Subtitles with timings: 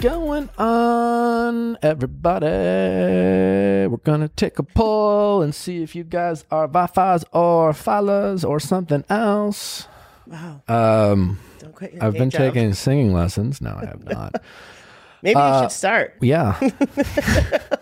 [0.00, 2.46] going on, everybody?
[2.46, 8.60] We're gonna take a poll and see if you guys are Wi-Fi's or Falas or
[8.60, 9.88] something else.
[10.26, 10.62] Wow.
[10.68, 12.40] Um, Don't quit your I've been job.
[12.40, 13.60] taking singing lessons.
[13.60, 14.42] No, I have not.
[15.22, 16.16] Maybe you uh, should start.
[16.22, 16.58] yeah,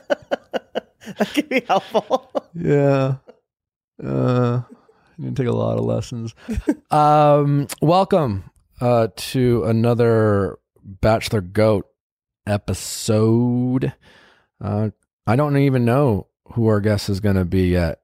[1.18, 2.30] That could be helpful.
[2.55, 3.16] yeah.
[4.02, 4.62] Uh,
[5.16, 6.34] you take a lot of lessons.
[6.91, 8.50] um, welcome
[8.80, 11.86] uh, to another Bachelor Goat
[12.47, 13.95] episode.
[14.60, 14.91] Uh,
[15.27, 18.00] I don't even know who our guest is going to be yet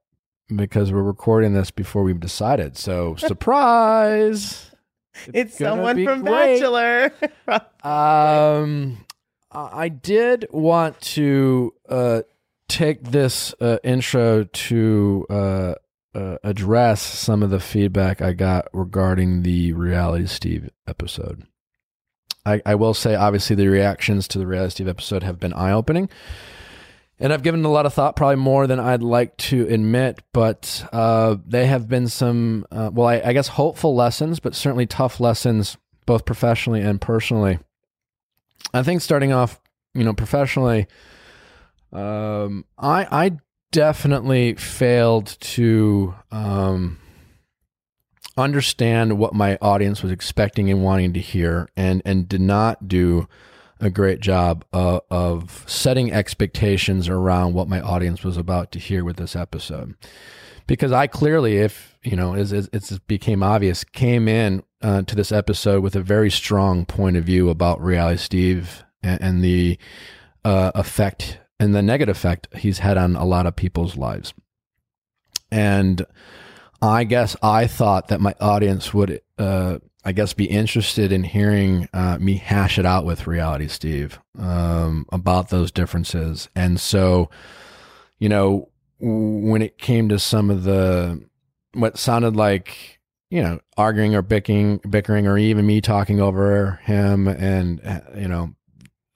[0.54, 2.76] because we're recording this before we've decided.
[2.76, 4.70] So, surprise!
[5.32, 6.60] it's gonna someone from great.
[6.60, 7.12] Bachelor.
[7.84, 9.04] Um,
[9.52, 12.22] I did want to uh,
[12.68, 15.74] take this uh, intro to uh,
[16.14, 21.44] uh, address some of the feedback I got regarding the Reality Steve episode.
[22.46, 25.72] I, I will say, obviously, the reactions to the Reality Steve episode have been eye
[25.72, 26.08] opening.
[27.18, 30.86] And I've given a lot of thought, probably more than I'd like to admit, but
[30.92, 35.20] uh, they have been some, uh, well, I, I guess hopeful lessons, but certainly tough
[35.20, 37.60] lessons, both professionally and personally.
[38.74, 39.60] I think starting off,
[39.94, 40.88] you know, professionally,
[41.94, 43.32] um, I I
[43.70, 46.98] definitely failed to um,
[48.36, 53.28] understand what my audience was expecting and wanting to hear, and and did not do
[53.80, 59.04] a great job uh, of setting expectations around what my audience was about to hear
[59.04, 59.94] with this episode.
[60.66, 65.14] Because I clearly, if you know, as, as it became obvious, came in uh, to
[65.14, 69.78] this episode with a very strong point of view about Reality Steve and, and the
[70.44, 74.34] uh, effect and the negative effect he's had on a lot of people's lives.
[75.50, 76.04] And
[76.82, 81.88] I guess I thought that my audience would, uh, I guess, be interested in hearing
[81.92, 86.48] uh, me hash it out with Reality Steve um, about those differences.
[86.54, 87.30] And so,
[88.18, 88.68] you know,
[89.00, 91.22] when it came to some of the
[91.72, 97.26] what sounded like you know arguing or bickering, bickering, or even me talking over him,
[97.26, 98.54] and uh, you know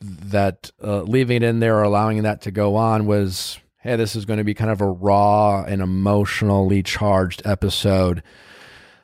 [0.01, 4.15] that uh, leaving it in there or allowing that to go on was hey this
[4.15, 8.23] is going to be kind of a raw and emotionally charged episode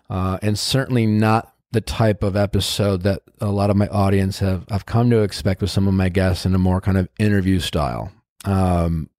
[0.09, 4.65] uh, and certainly not the type of episode that a lot of my audience have
[4.71, 7.59] I've come to expect with some of my guests in a more kind of interview
[7.59, 8.13] style.
[8.45, 9.11] Um,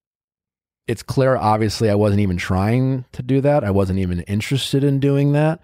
[0.86, 3.62] it's clear obviously I wasn't even trying to do that.
[3.62, 5.60] I wasn't even interested in doing that.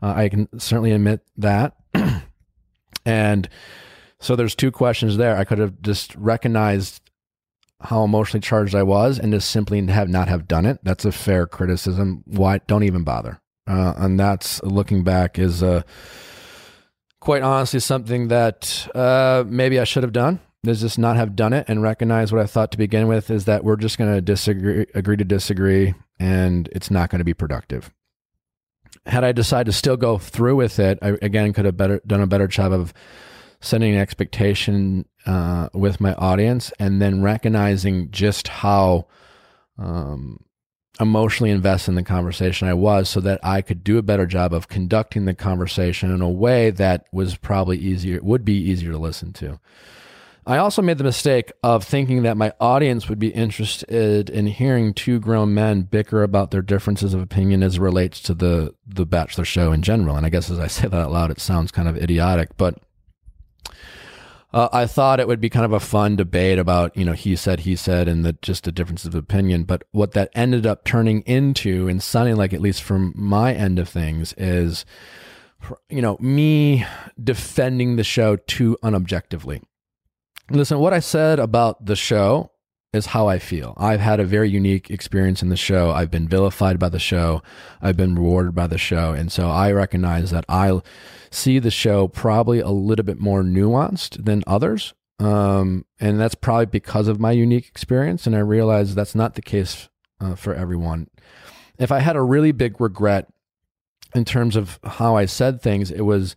[0.00, 1.74] Uh, I can certainly admit that.
[3.06, 3.48] And
[4.20, 5.36] so there's two questions there.
[5.36, 7.00] I could have just recognized
[7.80, 10.78] how emotionally charged I was and just simply have not have done it.
[10.82, 12.22] That's a fair criticism.
[12.26, 13.40] Why don't even bother?
[13.68, 15.82] Uh, and that's looking back is uh,
[17.20, 20.40] quite honestly something that uh, maybe I should have done.
[20.64, 23.44] Is just not have done it and recognize what I thought to begin with is
[23.44, 27.34] that we're just going to disagree, agree to disagree, and it's not going to be
[27.34, 27.92] productive.
[29.04, 32.20] Had I decided to still go through with it, I again could have better done
[32.20, 32.92] a better job of
[33.60, 39.06] setting an expectation uh, with my audience and then recognizing just how
[39.78, 40.44] um,
[41.00, 44.52] emotionally invested in the conversation I was so that I could do a better job
[44.52, 48.98] of conducting the conversation in a way that was probably easier, would be easier to
[48.98, 49.60] listen to.
[50.48, 54.94] I also made the mistake of thinking that my audience would be interested in hearing
[54.94, 59.04] two grown men bicker about their differences of opinion as it relates to the the
[59.04, 60.16] Bachelor show in general.
[60.16, 62.78] And I guess as I say that out loud, it sounds kind of idiotic, but
[64.52, 67.36] uh, I thought it would be kind of a fun debate about, you know, he
[67.36, 69.64] said, he said, and the, just a difference of opinion.
[69.64, 73.78] But what that ended up turning into and sounding like, at least from my end
[73.78, 74.84] of things, is,
[75.88, 76.86] you know, me
[77.22, 79.62] defending the show too unobjectively.
[80.50, 82.50] Listen, what I said about the show
[82.96, 83.74] is how I feel.
[83.76, 85.90] I've had a very unique experience in the show.
[85.90, 87.42] I've been vilified by the show.
[87.80, 89.12] I've been rewarded by the show.
[89.12, 90.80] And so I recognize that I
[91.30, 94.94] see the show probably a little bit more nuanced than others.
[95.18, 98.26] Um, and that's probably because of my unique experience.
[98.26, 99.88] And I realize that's not the case
[100.20, 101.08] uh, for everyone.
[101.78, 103.28] If I had a really big regret
[104.14, 106.34] in terms of how I said things, it was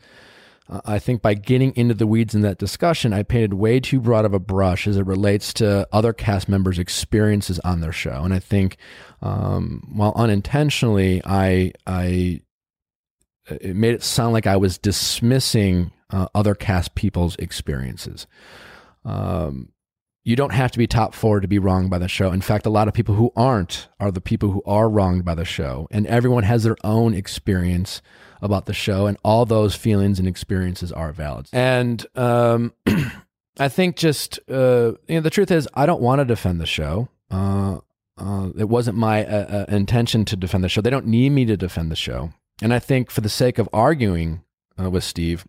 [0.86, 4.26] I think by getting into the weeds in that discussion, I painted way too broad
[4.26, 8.22] of a brush as it relates to other cast members' experiences on their show.
[8.24, 8.78] And I think,
[9.22, 12.42] um, while unintentionally, I I
[13.50, 18.28] it made it sound like I was dismissing uh, other cast people's experiences.
[19.04, 19.70] Um,
[20.24, 22.32] you don't have to be top four to be wronged by the show.
[22.32, 25.34] In fact, a lot of people who aren't are the people who are wronged by
[25.34, 25.88] the show.
[25.90, 28.02] And everyone has their own experience
[28.42, 31.48] about the show, and all those feelings and experiences are valid.
[31.52, 32.74] And um,
[33.60, 36.66] I think just, uh, you know, the truth is, I don't want to defend the
[36.66, 37.10] show.
[37.30, 37.80] Uh,
[38.18, 40.82] uh, it wasn't my uh, uh, intention to defend the show.
[40.82, 42.32] They don't need me to defend the show.
[42.62, 44.44] And I think for the sake of arguing
[44.82, 45.46] uh, with Steve,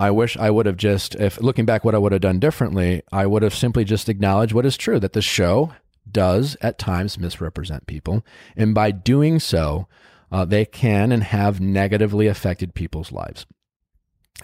[0.00, 3.02] I wish I would have just, if looking back, what I would have done differently,
[3.10, 5.72] I would have simply just acknowledged what is true that the show
[6.10, 8.24] does at times misrepresent people.
[8.56, 9.88] And by doing so,
[10.30, 13.46] uh, they can and have negatively affected people's lives.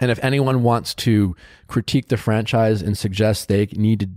[0.00, 1.36] And if anyone wants to
[1.66, 4.08] critique the franchise and suggest they need to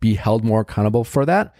[0.00, 1.54] be held more accountable for that,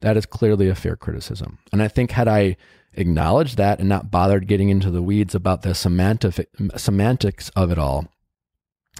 [0.00, 1.58] that is clearly a fair criticism.
[1.72, 2.56] And I think had I
[2.94, 7.78] acknowledged that and not bothered getting into the weeds about the semantic, semantics of it
[7.78, 8.06] all,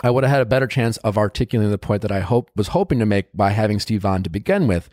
[0.02, 2.68] I would have had a better chance of articulating the point that I hope was
[2.68, 4.88] hoping to make by having Steve on to begin with.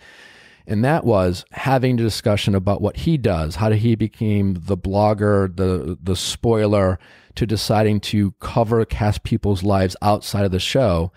[0.68, 5.56] And that was having a discussion about what he does, how he became the blogger,
[5.56, 7.00] the the spoiler,
[7.36, 11.12] to deciding to cover cast people's lives outside of the show,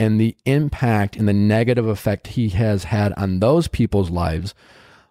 [0.00, 4.54] and the impact and the negative effect he has had on those people's lives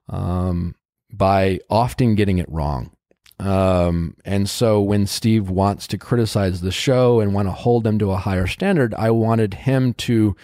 [0.09, 0.75] um,
[1.11, 2.91] by often getting it wrong.
[3.39, 7.97] Um, and so when Steve wants to criticize the show and want to hold them
[7.99, 10.35] to a higher standard, I wanted him to,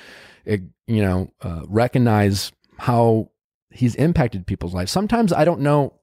[0.48, 0.58] eh,
[0.88, 3.32] you know, uh, recognize how
[3.72, 4.92] he's impacted people's lives.
[4.92, 5.94] Sometimes I don't know,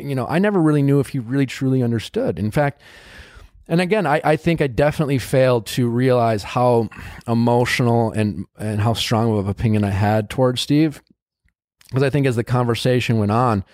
[0.00, 2.38] you know, I never really knew if he really truly understood.
[2.38, 2.80] In fact,
[3.68, 6.90] and again, I, I think I definitely failed to realize how
[7.28, 11.02] emotional and and how strong of an opinion I had towards Steve.
[11.88, 13.64] Because I think as the conversation went on,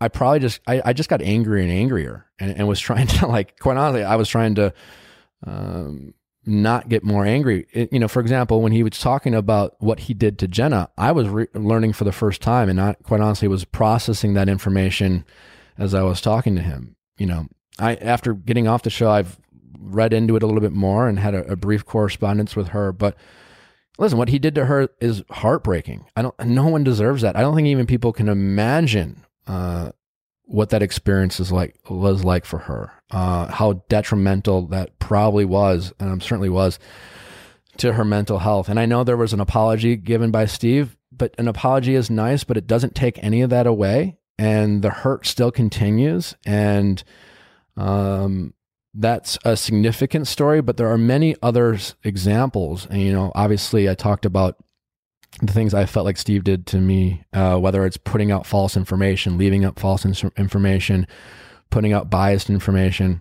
[0.00, 3.26] I probably just I, I just got angrier and angrier and, and was trying to
[3.26, 4.72] like quite honestly I was trying to
[5.46, 6.14] um,
[6.46, 7.66] not get more angry.
[7.72, 10.88] It, you know, for example, when he was talking about what he did to Jenna,
[10.96, 14.48] I was re- learning for the first time and not quite honestly was processing that
[14.48, 15.24] information
[15.76, 16.96] as I was talking to him.
[17.18, 17.46] You know,
[17.78, 19.40] I after getting off the show, I've
[19.78, 22.92] read into it a little bit more and had a, a brief correspondence with her,
[22.92, 23.16] but
[23.98, 26.06] listen, what he did to her is heartbreaking.
[26.16, 27.36] I don't, no one deserves that.
[27.36, 29.92] I don't think even people can imagine uh,
[30.44, 35.92] what that experience is like was like for her, uh, how detrimental that probably was,
[36.00, 36.78] and I'm certainly was
[37.78, 38.68] to her mental health.
[38.68, 42.44] And I know there was an apology given by Steve, but an apology is nice,
[42.44, 46.34] but it doesn't take any of that away, and the hurt still continues.
[46.44, 47.02] And
[47.76, 48.54] um,
[48.94, 52.86] that's a significant story, but there are many other examples.
[52.86, 54.56] And you know, obviously, I talked about
[55.42, 58.76] the things I felt like Steve did to me, uh, whether it's putting out false
[58.76, 61.06] information, leaving up false in- information,
[61.70, 63.20] putting out biased information,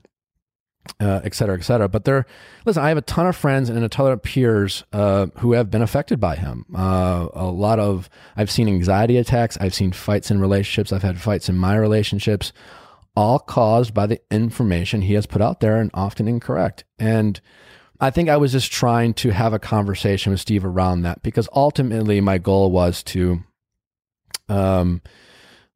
[1.00, 1.90] uh, et cetera, et cetera.
[1.90, 2.26] But there,
[2.66, 5.72] listen, I have a ton of friends and a ton of peers uh, who have
[5.72, 6.66] been affected by him.
[6.76, 11.20] Uh, a lot of, I've seen anxiety attacks, I've seen fights in relationships, I've had
[11.20, 12.54] fights in my relationships,
[13.16, 16.84] all caused by the information he has put out there and often incorrect.
[17.00, 17.40] And
[18.00, 21.48] I think I was just trying to have a conversation with Steve around that because
[21.54, 23.42] ultimately my goal was to
[24.50, 25.02] um,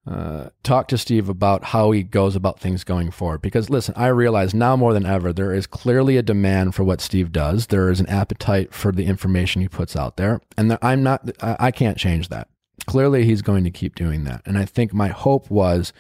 [0.07, 3.41] uh, talk to Steve about how he goes about things going forward.
[3.41, 7.01] Because listen, I realize now more than ever there is clearly a demand for what
[7.01, 7.67] Steve does.
[7.67, 11.29] There is an appetite for the information he puts out there, and I'm not.
[11.41, 12.47] I can't change that.
[12.85, 15.94] Clearly, he's going to keep doing that, and I think my hope was.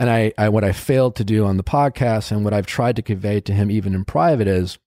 [0.00, 2.94] And I, I, what I failed to do on the podcast and what I've tried
[2.94, 4.78] to convey to him even in private is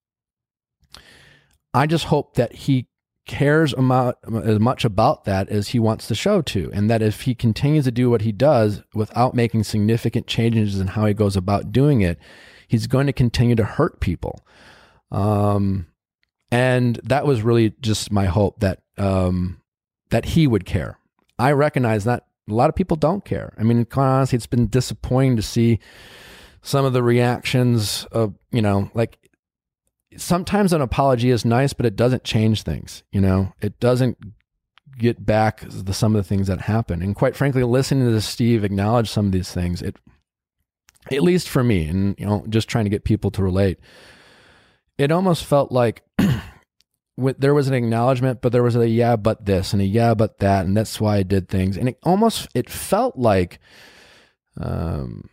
[1.74, 2.88] I just hope that he
[3.28, 7.22] cares about, as much about that as he wants the show to, and that if
[7.22, 11.36] he continues to do what he does without making significant changes in how he goes
[11.36, 12.18] about doing it,
[12.68, 14.42] he's going to continue to hurt people.
[15.12, 15.88] Um,
[16.52, 19.62] and that was really just my hope that um,
[20.10, 20.98] that he would care.
[21.40, 23.54] I recognize that a lot of people don't care.
[23.58, 25.80] I mean, quite honestly, it's been disappointing to see
[26.62, 29.18] some of the reactions of you know, like
[30.18, 33.04] sometimes an apology is nice, but it doesn't change things.
[33.12, 34.18] You know, it doesn't
[34.98, 37.02] get back the, some of the things that happen.
[37.02, 39.98] And quite frankly, listening to Steve acknowledge some of these things, it,
[41.12, 43.80] at least for me, and you know, just trying to get people to relate,
[44.98, 46.04] it almost felt like
[47.18, 50.40] there was an acknowledgement, but there was a yeah, but this and a yeah, but
[50.40, 51.78] that, and that's why I did things.
[51.78, 53.60] And it almost it felt like
[54.60, 55.30] um,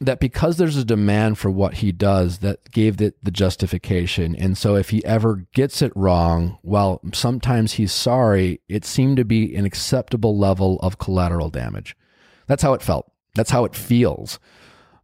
[0.00, 4.36] that because there's a demand for what he does that gave it the justification.
[4.36, 9.24] And so if he ever gets it wrong well sometimes he's sorry it seemed to
[9.24, 11.96] be an acceptable level of collateral damage.
[12.46, 13.10] That's how it felt.
[13.34, 14.38] That's how it feels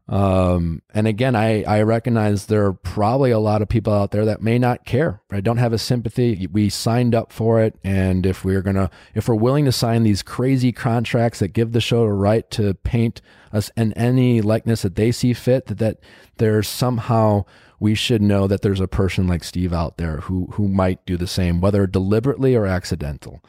[0.07, 4.27] Um, and again, I, I recognize there are probably a lot of people out there
[4.27, 5.23] that may not care.
[5.31, 6.47] I don't have a sympathy.
[6.47, 7.77] We signed up for it.
[7.83, 11.73] And if we're going to, if we're willing to sign these crazy contracts that give
[11.73, 15.79] the show a right to paint us in any likeness that they see fit, that,
[15.79, 16.01] that
[16.37, 17.45] there's somehow
[17.81, 21.17] we should know that there's a person like Steve out there who, who might do
[21.17, 23.43] the same, whether deliberately or accidental.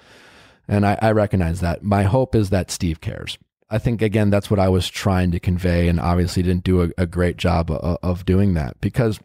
[0.69, 1.83] And I, I recognize that.
[1.83, 3.37] My hope is that Steve cares.
[3.69, 6.89] I think again that's what I was trying to convey, and obviously didn't do a,
[6.97, 9.19] a great job of, of, doing that because,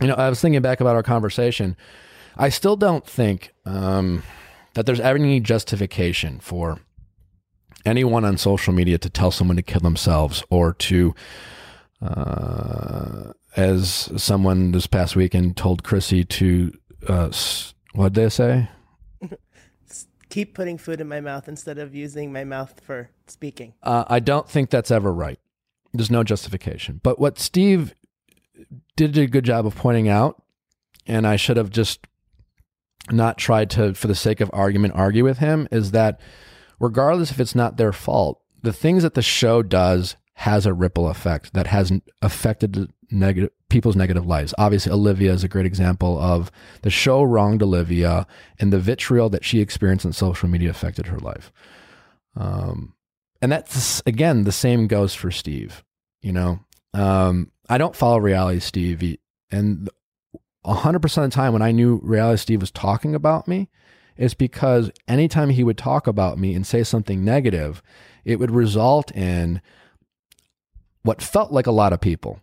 [0.00, 1.76] you know, I was thinking back about our conversation.
[2.36, 4.22] I still don't think um,
[4.74, 6.80] that there's any justification for
[7.86, 11.14] anyone on social media to tell someone to kill themselves or to,
[12.02, 16.72] uh, as someone this past weekend told Chrissy to,
[17.08, 17.30] uh,
[17.92, 18.68] what did they say?
[20.34, 23.72] Keep putting food in my mouth instead of using my mouth for speaking.
[23.84, 25.38] Uh, I don't think that's ever right.
[25.92, 26.98] There's no justification.
[27.04, 27.94] But what Steve
[28.96, 30.42] did a good job of pointing out,
[31.06, 32.08] and I should have just
[33.12, 36.18] not tried to, for the sake of argument, argue with him, is that
[36.80, 41.08] regardless if it's not their fault, the things that the show does has a ripple
[41.08, 44.54] effect that has affected negative people's negative lives.
[44.56, 46.48] Obviously, Olivia is a great example of
[46.82, 48.24] the show wronged Olivia,
[48.60, 51.52] and the vitriol that she experienced on social media affected her life.
[52.36, 52.94] Um,
[53.42, 55.82] and that's again the same goes for Steve.
[56.22, 56.60] You know,
[56.94, 59.18] um, I don't follow reality Steve,
[59.50, 59.90] and
[60.64, 63.70] hundred percent of the time when I knew reality Steve was talking about me,
[64.16, 67.82] it's because anytime he would talk about me and say something negative,
[68.24, 69.60] it would result in
[71.02, 72.40] what felt like a lot of people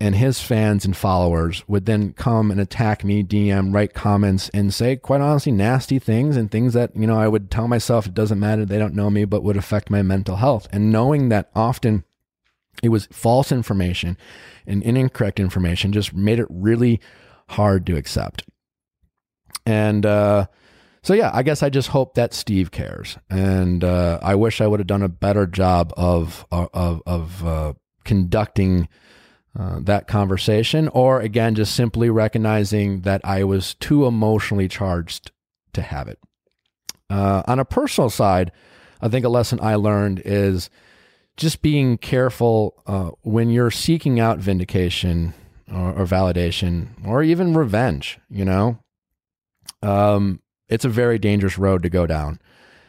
[0.00, 4.74] and his fans and followers would then come and attack me, DM, write comments, and
[4.74, 8.14] say, quite honestly, nasty things and things that, you know, I would tell myself it
[8.14, 10.66] doesn't matter, they don't know me, but would affect my mental health.
[10.72, 12.04] And knowing that often
[12.82, 14.18] it was false information
[14.66, 17.00] and incorrect information just made it really
[17.50, 18.42] hard to accept.
[19.64, 20.46] And, uh,
[21.04, 24.66] so yeah, I guess I just hope that Steve cares, and uh, I wish I
[24.66, 27.74] would have done a better job of of of uh,
[28.04, 28.88] conducting
[29.58, 35.30] uh, that conversation, or again, just simply recognizing that I was too emotionally charged
[35.74, 36.18] to have it.
[37.08, 38.50] Uh, on a personal side,
[39.00, 40.70] I think a lesson I learned is
[41.36, 45.34] just being careful uh, when you're seeking out vindication
[45.70, 48.18] or, or, validation or even revenge.
[48.30, 48.78] You know,
[49.82, 52.40] um, it's a very dangerous road to go down,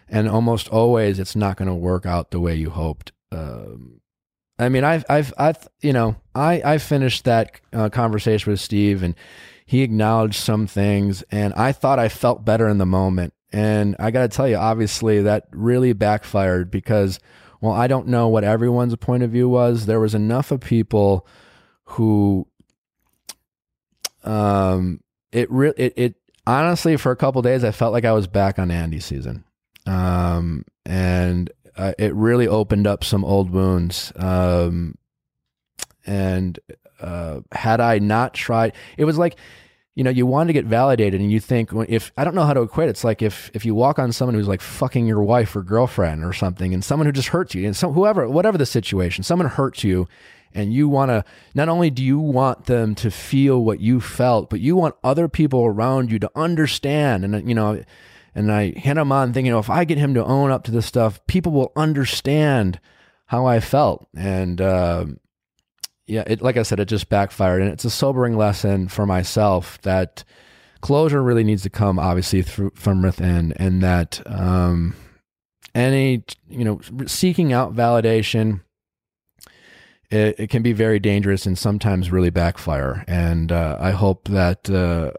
[0.08, 3.12] and almost always it's not going to work out the way you hoped.
[3.32, 4.02] Um,
[4.58, 9.04] I mean, I've, I've, I've, you know, I, I finished that uh, conversation with Steve
[9.04, 9.16] and
[9.66, 13.34] he acknowledged some things and I thought I felt better in the moment.
[13.52, 17.20] And I got to tell you, obviously that really backfired because,
[17.62, 19.86] well, I don't know what everyone's point of view was.
[19.86, 21.28] There was enough of people
[21.86, 22.48] who,
[24.24, 26.16] um, it really, it, it
[26.48, 29.44] honestly, for a couple days, I felt like I was back on Andi's season.
[29.86, 34.12] Um, and uh, it really opened up some old wounds.
[34.16, 34.98] Um,
[36.06, 36.60] and
[37.00, 39.38] uh, had I not tried, it was like,
[39.96, 42.54] you know, you want to get validated, and you think if I don't know how
[42.54, 45.56] to equate, it's like if if you walk on someone who's like fucking your wife
[45.56, 48.66] or girlfriend or something, and someone who just hurts you, and some whoever, whatever the
[48.66, 50.06] situation, someone hurts you,
[50.54, 54.50] and you want to not only do you want them to feel what you felt,
[54.50, 57.82] but you want other people around you to understand, and you know
[58.36, 60.72] and I hand him on thinking, know, if I get him to own up to
[60.72, 62.82] this stuff, people will understand
[63.28, 64.08] how I felt.
[64.16, 65.06] And uh,
[66.06, 69.82] yeah, it like I said, it just backfired, and it's a sobering lesson for myself
[69.82, 70.24] that
[70.82, 74.96] closure really needs to come, obviously, through from within, and that um,
[75.74, 78.62] any you know seeking out validation.
[80.12, 83.04] It, it, can be very dangerous and sometimes really backfire.
[83.08, 85.18] And uh, I hope that uh,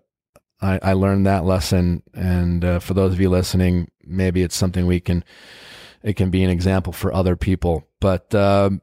[0.61, 2.03] I, I learned that lesson.
[2.15, 5.25] And uh, for those of you listening, maybe it's something we can,
[6.03, 7.87] it can be an example for other people.
[8.01, 8.81] But um,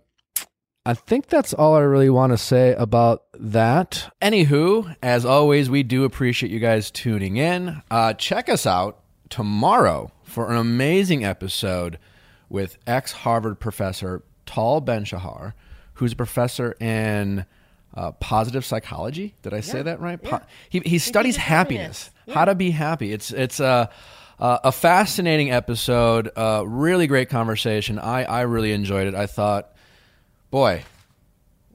[0.86, 4.14] I think that's all I really want to say about that.
[4.22, 7.82] Anywho, as always, we do appreciate you guys tuning in.
[7.90, 9.00] Uh, check us out
[9.30, 11.98] tomorrow for an amazing episode
[12.50, 15.56] with ex Harvard professor Tal Ben Shahar,
[15.96, 17.46] who's a professor in
[17.96, 19.36] uh, positive psychology.
[19.42, 20.22] Did I say that right?
[20.22, 22.36] Po- he he studies happiness, happiness.
[22.36, 23.14] how to be happy.
[23.14, 23.90] It's it's a
[24.40, 26.30] a fascinating episode.
[26.36, 28.00] Uh, really great conversation.
[28.00, 29.16] I I really enjoyed it.
[29.16, 29.74] I thought,
[30.52, 30.84] boy,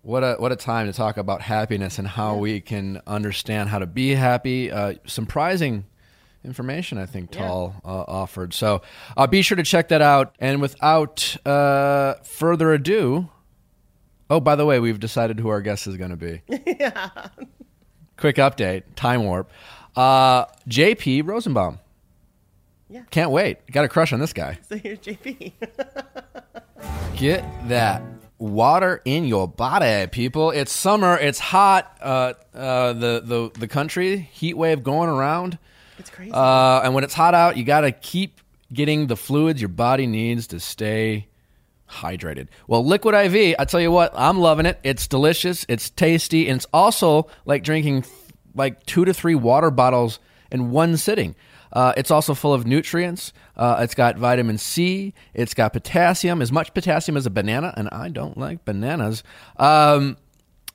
[0.03, 2.41] what a what a time to talk about happiness and how yeah.
[2.41, 4.71] we can understand how to be happy.
[4.71, 5.85] Uh, surprising
[6.45, 7.91] information I think Tal yeah.
[7.91, 8.55] uh, offered.
[8.55, 8.83] So
[9.17, 10.35] uh, be sure to check that out.
[10.39, 13.29] And without uh, further ado,
[14.31, 16.43] Oh, by the way, we've decided who our guest is going to be.
[16.67, 17.29] yeah.
[18.17, 19.51] Quick update, time warp.
[19.97, 21.79] Uh, JP Rosenbaum.
[22.91, 23.03] Yeah.
[23.11, 23.59] Can't wait.
[23.71, 24.59] Got a crush on this guy.
[24.69, 25.53] So here's JP.
[27.17, 28.03] Get that
[28.39, 30.51] water in your body, people.
[30.51, 31.19] It's summer.
[31.19, 31.97] It's hot.
[32.01, 35.59] Uh, uh, the the the country heat wave going around.
[35.99, 36.33] it's crazy.
[36.33, 38.41] Uh, and when it's hot out, you got to keep
[38.73, 41.29] getting the fluids your body needs to stay
[41.89, 42.49] hydrated.
[42.67, 44.79] Well, Liquid IV, I tell you what, I'm loving it.
[44.83, 48.05] It's delicious, it's tasty, and it's also like drinking
[48.55, 50.19] like two to three water bottles
[50.51, 51.35] in one sitting.
[51.73, 53.33] Uh, it's also full of nutrients.
[53.57, 55.15] Uh, it's got vitamin C.
[55.35, 59.23] It's got potassium, as much potassium as a banana, and I don't like bananas.
[59.57, 60.17] Um,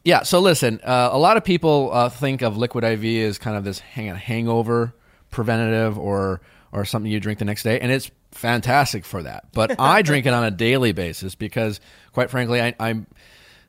[0.03, 3.57] yeah, so listen, uh, a lot of people uh, think of Liquid IV as kind
[3.57, 4.93] of this hang- hangover
[5.31, 6.41] preventative or
[6.71, 9.45] or something you drink the next day, and it's fantastic for that.
[9.53, 11.79] But I drink it on a daily basis because,
[12.11, 13.07] quite frankly, I, I'm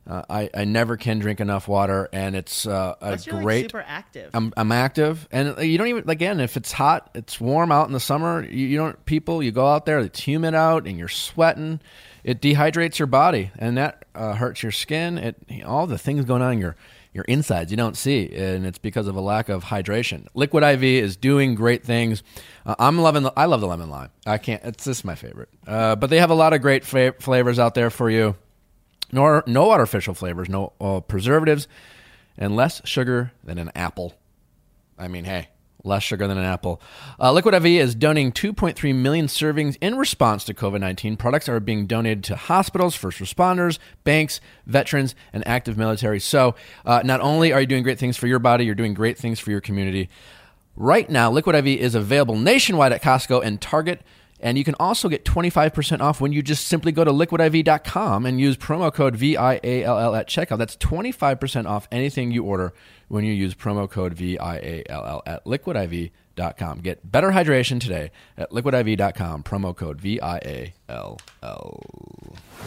[0.07, 3.43] uh, I, I never can drink enough water, and it's uh, a Plus, you're, like,
[3.43, 3.61] great.
[3.63, 4.29] super active.
[4.35, 7.93] I'm, I'm active, and you don't even again if it's hot, it's warm out in
[7.93, 8.43] the summer.
[8.43, 9.41] You, you don't people.
[9.41, 11.79] You go out there, it's humid out, and you're sweating.
[12.23, 15.17] It dehydrates your body, and that uh, hurts your skin.
[15.17, 16.75] It all the things going on in your
[17.15, 20.27] your insides you don't see, and it's because of a lack of hydration.
[20.35, 22.21] Liquid IV is doing great things.
[22.65, 23.23] Uh, I'm loving.
[23.23, 24.09] The, I love the lemon lime.
[24.27, 24.63] I can't.
[24.63, 25.49] It's just my favorite.
[25.65, 28.35] Uh, but they have a lot of great fa- flavors out there for you
[29.11, 31.67] nor no artificial flavors, no uh, preservatives,
[32.37, 34.13] and less sugar than an apple.
[34.97, 35.49] I mean, hey,
[35.85, 36.81] less sugar than an apple.
[37.19, 41.17] Uh, Liquid IV is donating 2.3 million servings in response to COVID 19.
[41.17, 46.19] Products are being donated to hospitals, first responders, banks, veterans, and active military.
[46.19, 49.17] So, uh, not only are you doing great things for your body, you're doing great
[49.17, 50.09] things for your community.
[50.75, 54.01] Right now, Liquid IV is available nationwide at Costco and Target.
[54.45, 58.39] And you can also get 25% off when you just simply go to liquidiv.com and
[58.39, 60.59] use promo code VIALL at checkout.
[60.59, 62.71] That's 25% off anything you order
[63.07, 66.81] when you use promo code VIALL at liquidiv.com.
[66.81, 71.17] Get better hydration today at liquidiv.com, promo code VIALL.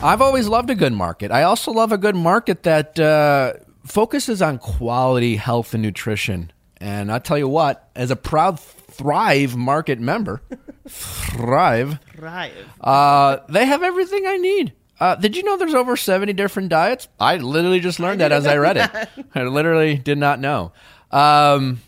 [0.02, 1.31] I've always loved a good market.
[1.31, 3.52] I also love a good market that uh,
[3.87, 6.50] focuses on quality, health, and nutrition.
[6.81, 8.59] And I tell you what, as a proud
[8.98, 10.42] Thrive market member,
[10.88, 12.52] Thrive, Thrive.
[12.80, 14.72] uh, they have everything I need.
[15.00, 17.06] Uh, did you know there's over 70 different diets?
[17.20, 19.08] I literally just learned that as I read it.
[19.34, 20.72] I literally did not know.
[21.12, 21.80] Um,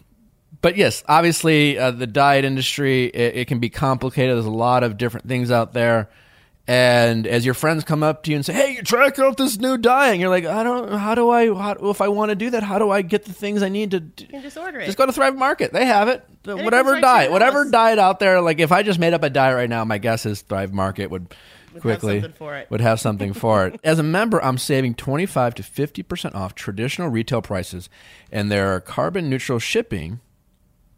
[0.63, 4.37] but yes, obviously, uh, the diet industry, it, it can be complicated.
[4.37, 6.09] There's a lot of different things out there.
[6.69, 9.59] And as your friends come up to you and say, "Hey, you try out this
[9.59, 10.93] new diet," and you're like, "I don't.
[10.93, 11.47] How do I?
[11.47, 13.91] How, if I want to do that, how do I get the things I need
[13.91, 14.25] to?" do?
[14.25, 14.87] You can just order it.
[14.87, 15.73] Just go to Thrive Market.
[15.73, 16.25] They have it.
[16.47, 18.41] It whatever to diet, whatever diet out there.
[18.41, 21.11] Like if I just made up a diet right now, my guess is Thrive Market
[21.11, 21.35] would,
[21.75, 22.71] have quickly it.
[22.71, 23.79] would have something for it.
[23.85, 27.91] As a member, I'm saving 25 to 50 percent off traditional retail prices,
[28.33, 30.21] and their carbon neutral shipping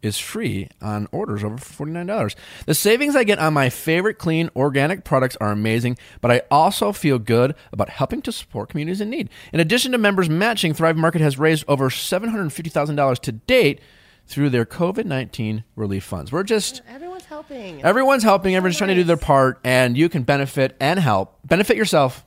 [0.03, 2.35] is free on orders over $49.
[2.65, 6.91] The savings I get on my favorite clean organic products are amazing, but I also
[6.91, 9.29] feel good about helping to support communities in need.
[9.53, 13.79] In addition to members matching, Thrive Market has raised over $750,000 to date
[14.27, 16.31] through their COVID 19 relief funds.
[16.31, 16.81] We're just.
[16.87, 17.83] Everyone's helping.
[17.83, 21.37] Everyone's helping, everyone's trying to do their part, and you can benefit and help.
[21.45, 22.25] Benefit yourself,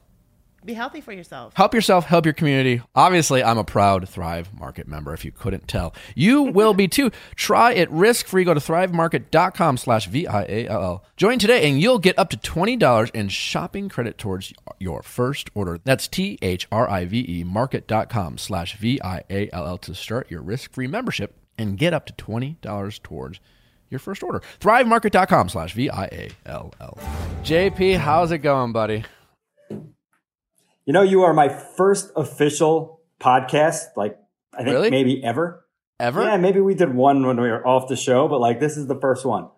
[0.64, 1.54] Be healthy for yourself.
[1.54, 2.82] help yourself, help your community.
[2.94, 5.94] Obviously, I'm a proud Thrive Market member, if you couldn't tell.
[6.14, 7.10] You will be too.
[7.36, 8.44] Try it risk-free.
[8.44, 11.04] Go to thrivemarket.com slash V-I-A-L-L.
[11.16, 15.78] Join today and you'll get up to $20 in shopping credit towards your first order.
[15.84, 23.02] That's T-H-R-I-V-E market.com slash V-I-A-L-L to start your risk-free membership and get up to $20
[23.02, 23.40] towards
[23.90, 24.42] your first order.
[24.60, 26.98] Thrivemarket.com slash V-I-A-L-L.
[27.42, 29.04] JP, how's it going, buddy?
[29.70, 34.18] You know, you are my first official podcast, like
[34.54, 34.90] I think Really?
[34.90, 35.64] maybe ever.
[35.98, 36.22] Ever?
[36.22, 38.86] Yeah, maybe we did one when we were off the show, but like this is
[38.86, 39.48] the first one.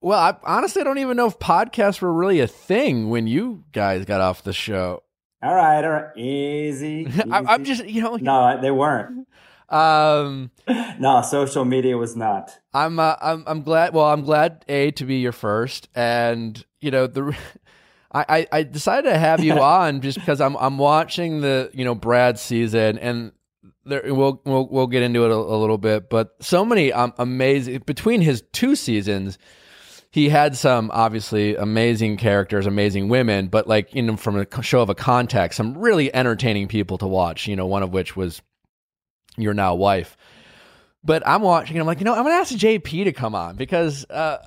[0.00, 4.04] Well, I honestly don't even know if podcasts were really a thing when you guys
[4.06, 5.02] got off the show.
[5.42, 7.06] All right, all right, easy.
[7.30, 9.26] I, I'm just, you know, no, they weren't.
[9.70, 10.50] Um,
[10.98, 12.58] No, social media was not.
[12.74, 13.94] I'm, uh, I'm, I'm glad.
[13.94, 17.36] Well, I'm glad a to be your first, and you know the.
[18.12, 21.94] I, I decided to have you on just because I'm I'm watching the you know
[21.94, 23.30] Brad season and
[23.84, 27.12] there we'll we'll we'll get into it a, a little bit, but so many um,
[27.18, 29.38] amazing between his two seasons,
[30.10, 34.80] he had some obviously amazing characters, amazing women, but like you know from a show
[34.80, 37.46] of a context, some really entertaining people to watch.
[37.46, 38.42] You know, one of which was
[39.42, 40.16] your now wife.
[41.02, 43.56] But I'm watching and I'm like, you know, I'm gonna ask JP to come on
[43.56, 44.38] because uh,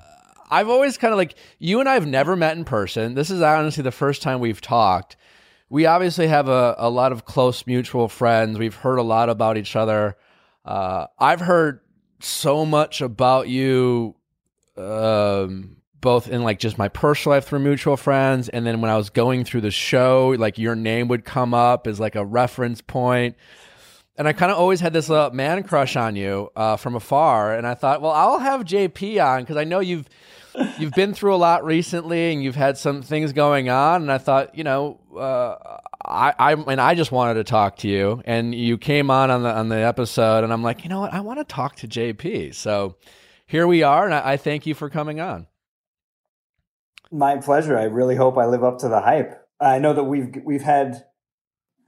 [0.50, 3.14] I've always kind of like you and I have never met in person.
[3.14, 5.16] This is honestly the first time we've talked.
[5.68, 8.58] we obviously have a, a lot of close mutual friends.
[8.58, 10.16] We've heard a lot about each other.
[10.64, 11.80] Uh, I've heard
[12.20, 14.14] so much about you,
[14.76, 18.96] um, both in like just my personal life through mutual friends, and then when I
[18.96, 22.80] was going through the show, like your name would come up as like a reference
[22.80, 23.36] point.
[24.16, 27.54] And I kind of always had this uh, man crush on you uh, from afar,
[27.54, 30.08] and I thought, well, I'll have JP on because I know you've
[30.78, 34.18] you've been through a lot recently, and you've had some things going on, and I
[34.18, 38.54] thought, you know, uh, I I and I just wanted to talk to you, and
[38.54, 41.20] you came on on the on the episode, and I'm like, you know what, I
[41.20, 42.96] want to talk to JP, so
[43.46, 45.48] here we are, and I, I thank you for coming on.
[47.10, 47.76] My pleasure.
[47.76, 49.40] I really hope I live up to the hype.
[49.60, 51.04] I know that we've we've had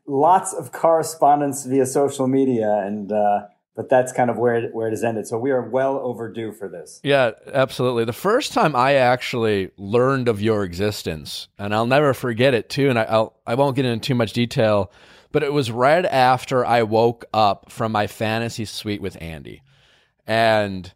[0.07, 4.89] lots of correspondence via social media, and uh, but that's kind of where it, where
[4.89, 5.27] it has ended.
[5.27, 7.01] So we are well overdue for this.
[7.03, 8.05] Yeah, absolutely.
[8.05, 12.89] The first time I actually learned of your existence, and I'll never forget it too.
[12.89, 14.91] And I, I'll I won't get into too much detail,
[15.33, 19.61] but it was right after I woke up from my fantasy suite with Andi,
[20.27, 20.93] and.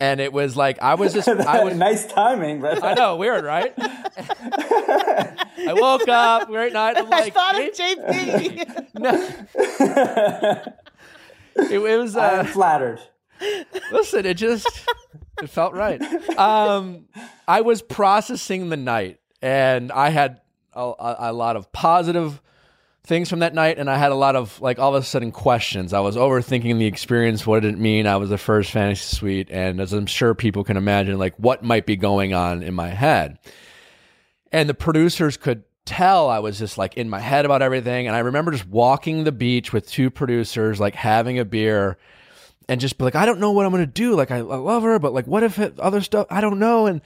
[0.00, 3.44] And it was like I was just I was nice timing, but I know weird,
[3.44, 3.72] right?
[3.78, 6.96] I woke up great night.
[6.96, 8.86] I'm I like, thought of "Hey, JP.
[8.98, 10.64] no.
[11.56, 12.16] it, it was.
[12.16, 13.00] I am Uh, flattered.
[13.92, 14.68] listen, it just
[15.42, 16.00] it felt right.
[16.38, 17.06] Um,
[17.46, 20.40] I was processing the night, and I had
[20.72, 22.40] a, a, a lot of positive
[23.04, 25.30] things from that night, and I had a lot of like all of a sudden
[25.30, 25.92] questions.
[25.92, 27.46] I was overthinking the experience.
[27.46, 28.06] What did it mean?
[28.06, 31.62] I was the first fantasy suite, and as I'm sure people can imagine, like what
[31.62, 33.38] might be going on in my head.
[34.50, 38.06] And the producers could tell I was just like in my head about everything.
[38.06, 41.98] And I remember just walking the beach with two producers, like having a beer
[42.68, 44.14] and just be like, I don't know what I'm going to do.
[44.14, 46.26] Like, I, I love her, but like, what if it, other stuff?
[46.30, 46.86] I don't know.
[46.86, 47.02] And,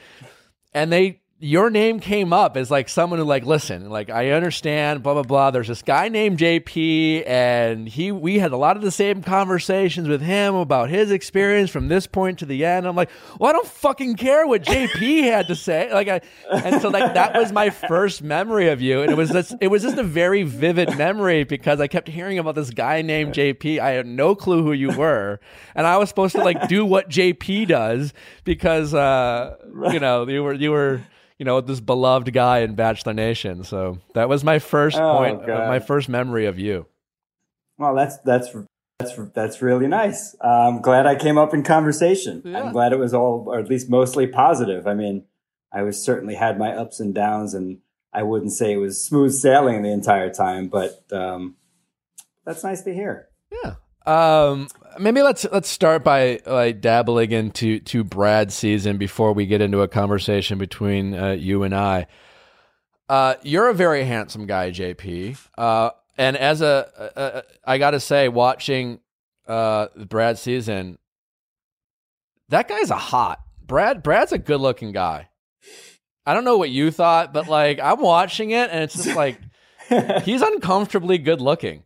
[0.73, 5.05] and they, your name came up as like someone who like listen like i understand
[5.05, 5.51] blah blah blah.
[5.53, 10.09] There's this guy named jp and he we had a lot of the same conversations
[10.09, 12.87] with him about his experience from this point to the end.
[12.87, 15.93] I'm like well i don't fucking care what jp had to say.
[15.93, 16.21] Like i
[16.51, 19.69] and so like that was my first memory of you and it was just it
[19.69, 23.79] was just a very vivid memory because i kept hearing about this guy named jp
[23.79, 25.39] i had no clue who you were
[25.77, 28.13] and i was supposed to like do what jp does
[28.45, 29.57] because uh
[29.93, 31.01] you know you were you were
[31.39, 33.65] you know, this beloved guy in Bachelor Nation.
[33.65, 35.69] So that was my first Oh, point, God.
[35.69, 36.87] my first memory of you.
[37.79, 38.49] Well, that's that's
[38.99, 40.35] that's that's really nice.
[40.41, 42.43] I'm glad I came up in conversation.
[42.45, 42.63] Yeah.
[42.65, 44.87] I'm glad it was all, or at least mostly positive.
[44.89, 45.25] I mean,
[45.73, 47.79] I was certainly had my ups and downs, and
[48.13, 51.55] I wouldn't say it was smooth sailing the entire time, but um,
[52.45, 53.29] that's nice to hear.
[53.53, 53.75] Yeah.
[54.07, 54.67] Um,
[54.99, 59.81] maybe let's let's start by like dabbling into to Brad's season before we get into
[59.81, 62.07] a conversation between uh, you and I.
[63.09, 65.39] Uh, you're a very handsome guy, JP.
[65.57, 69.01] Uh, and as a, a, a I got to say, watching
[69.47, 70.99] uh, Brad's season,
[72.49, 74.03] that guy's a hot Brad.
[74.03, 75.29] Brad's a good looking guy.
[76.27, 79.41] I don't know what you thought, but like I'm watching it, and it's just like
[80.25, 81.85] he's uncomfortably good looking.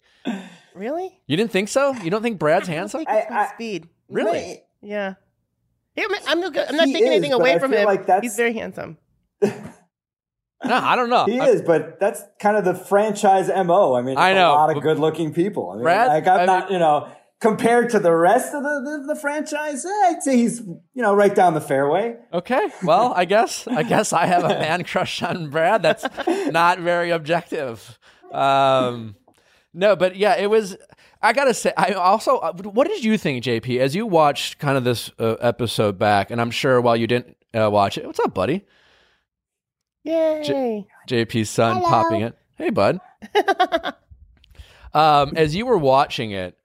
[0.75, 1.21] Really?
[1.27, 1.93] You didn't think so?
[1.95, 3.05] You don't think Brad's handsome?
[3.07, 3.89] I, I- speed.
[4.09, 4.63] Really?
[4.83, 5.15] Yeah.
[5.97, 7.85] Yeah, I'm, I'm, not- I'm not taking is, anything away from him.
[7.85, 8.99] like that's- He's very handsome.
[10.65, 11.25] No, I don't know.
[11.25, 13.95] He I- is, but that's kind of the franchise mo.
[13.97, 15.71] I mean, I know, a lot of good-looking people.
[15.71, 17.09] I mean, Brad, like I'm I not, mean- you know,
[17.41, 21.17] compared to the rest of the the, the franchise, eh, I'd say he's, you know,
[21.17, 22.15] right down the fairway.
[22.33, 25.83] Okay, well, I guess I guess I have a man crush on Brad.
[25.83, 26.07] That's
[26.53, 27.99] not very objective.
[28.33, 29.17] Um,
[29.75, 30.77] no, but yeah, it was.
[31.21, 32.39] I gotta say, I also.
[32.39, 36.31] uh, What did you think, JP, as you watched kind of this uh, episode back?
[36.31, 38.65] And I'm sure while you didn't uh, watch it, what's up, buddy?
[40.05, 40.87] Yay.
[41.09, 42.37] JP's son popping it.
[42.57, 42.99] Hey, bud.
[44.95, 46.57] um, as you were watching it,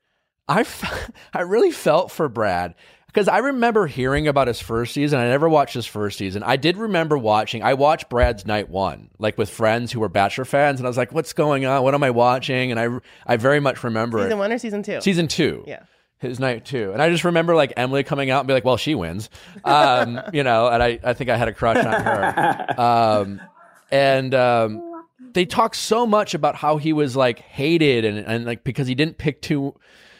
[0.48, 2.76] I, f- I really felt for Brad
[3.18, 5.18] because I remember hearing about his first season.
[5.20, 6.44] I never watched his first season.
[6.44, 7.64] I did remember watching.
[7.64, 10.98] I watched Brad's night one, like with friends who were Bachelor fans, and I was
[10.98, 11.82] like, "What's going on?
[11.82, 14.36] What am I watching?" And I I very much remember Season it.
[14.36, 15.02] one or season two?
[15.02, 15.80] Season two Yeah.
[16.20, 16.92] his night too.
[16.94, 19.32] And I just remember like Emily coming out and be like, well, she wins.
[19.66, 22.66] Um, you know, and I, I think I had a crush on her.
[22.78, 23.42] Um,
[23.90, 25.04] and um,
[25.34, 28.94] they talk so much about how he was like hated and, and like because he
[28.94, 29.74] didn't pick two,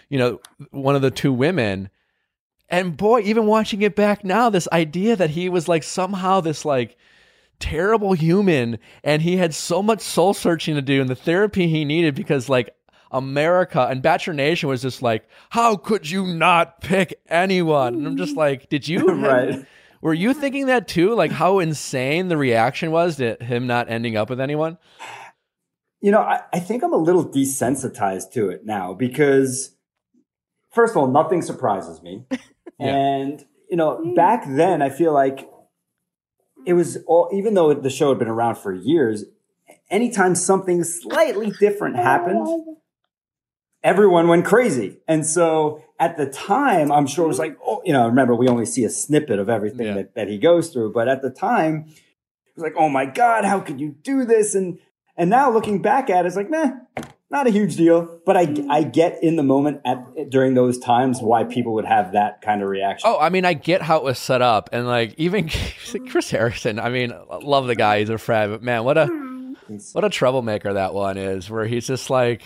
[0.10, 0.40] you know,
[0.72, 1.92] one of the two women.
[2.70, 6.66] And boy, even watching it back now, this idea that he was like somehow this
[6.66, 6.98] like
[7.60, 11.86] terrible human and he had so much soul searching to do and the therapy he
[11.86, 12.70] needed because like
[13.12, 17.96] America and Bachelor Nation was just like, how could you not pick anyone?
[17.96, 18.40] And I'm just mm-hmm.
[18.40, 19.08] like, did you?
[19.18, 19.66] Right.
[20.00, 21.16] Were you thinking that too?
[21.16, 24.78] Like how insane the reaction was to him not ending up with anyone?
[26.02, 29.76] You know, I, I think I'm a little desensitized to it now because,
[30.72, 32.26] first of all, nothing surprises me.
[32.80, 32.96] Yeah.
[32.96, 35.50] And, you know, back then, I feel like
[36.66, 39.26] it was all, even though the show had been around for years,
[39.90, 42.48] anytime something slightly different happened,
[43.84, 44.98] everyone went crazy.
[45.08, 48.48] And so at the time, I'm sure it was like, oh, you know, remember we
[48.48, 49.94] only see a snippet of everything Yeah.
[49.96, 50.94] that, that he goes through.
[50.94, 54.56] But at the time, it was like, oh my God, how could you do this?
[54.56, 54.80] And
[55.16, 56.72] and now looking back at it, it's like, meh,
[57.30, 58.22] not a huge deal.
[58.26, 62.14] But I I get in the moment at during those times why people would have
[62.14, 63.10] that kind of reaction.
[63.10, 65.50] Oh, I mean, I get how it was set up, and like even
[66.10, 66.80] Chris Harrison.
[66.80, 69.08] I mean, love the guy; he's a friend, but man, what a
[69.94, 71.50] what a troublemaker that one is.
[71.50, 72.44] Where he's just like,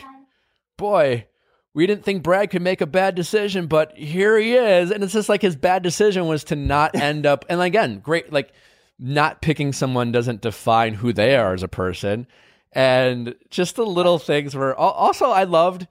[0.78, 1.28] boy,
[1.74, 5.14] we didn't think Brad could make a bad decision, but here he is, and it's
[5.14, 7.46] just like his bad decision was to not end up.
[7.50, 8.52] And again, great, like
[9.00, 12.28] not picking someone doesn't define who they are as a person,
[12.74, 14.76] and just the little things were.
[14.76, 15.88] Also, I loved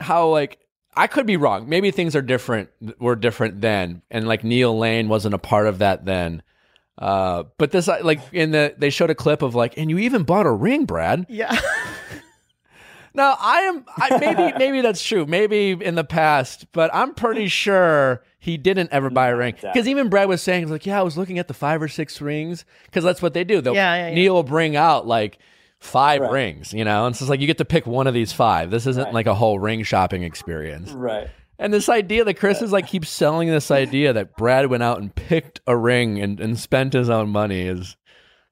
[0.00, 0.58] how like
[0.94, 1.68] I could be wrong.
[1.68, 5.78] Maybe things are different were different then, and like Neil Lane wasn't a part of
[5.78, 6.42] that then.
[6.98, 9.98] Uh, but this uh, like in the they showed a clip of like, and you
[9.98, 11.26] even bought a ring, Brad.
[11.28, 11.58] Yeah.
[13.14, 15.26] Now I am I, maybe maybe that's true.
[15.26, 19.86] Maybe in the past, but I'm pretty sure he didn't ever buy a ring because
[19.86, 22.64] even Brad was saying like, yeah, I was looking at the five or six rings
[22.86, 23.60] because that's what they do.
[23.60, 24.14] They'll, Yeah, yeah, yeah.
[24.14, 25.38] Neil will bring out like
[25.82, 26.30] five Right.
[26.30, 28.70] rings, you know, and so it's like you get to pick one of these five.
[28.70, 29.14] This isn't Right.
[29.14, 30.92] like a whole ring shopping experience.
[30.92, 31.28] Right.
[31.58, 35.00] And this idea that Chris is like keeps selling this idea that Brad went out
[35.00, 37.96] and picked a ring and, and spent his own money is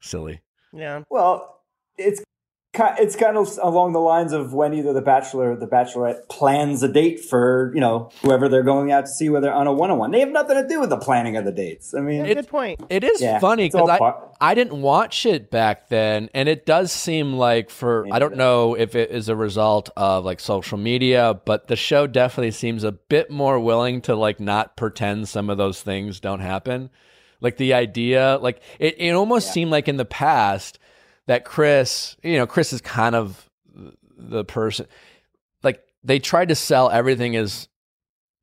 [0.01, 0.41] silly.
[0.73, 1.03] Yeah.
[1.11, 1.61] Well,
[1.99, 2.25] it's ki-
[2.73, 6.83] it's kind of along the lines of when either the bachelor or the bachelorette plans
[6.85, 9.91] a date for you know whoever they're going out to see, whether on a one
[9.91, 10.11] on one.
[10.13, 11.95] They have nothing to do with the planning of the dates.
[11.95, 12.81] I mean, Yeah, good point.
[12.89, 16.65] It is Yeah, funny because I, part- I didn't watch it back then, and it
[16.65, 18.37] does seem like for I don't neither.
[18.37, 22.85] know if it is a result of like social media, but the show definitely seems
[22.85, 26.91] a bit more willing to like not pretend some of those things don't happen.
[27.41, 30.79] Like the idea, like it, it almost seemed like in the past
[31.31, 33.49] that Chris, you know, Chris is kind of
[34.19, 34.87] the person
[35.63, 37.69] like they tried to sell everything as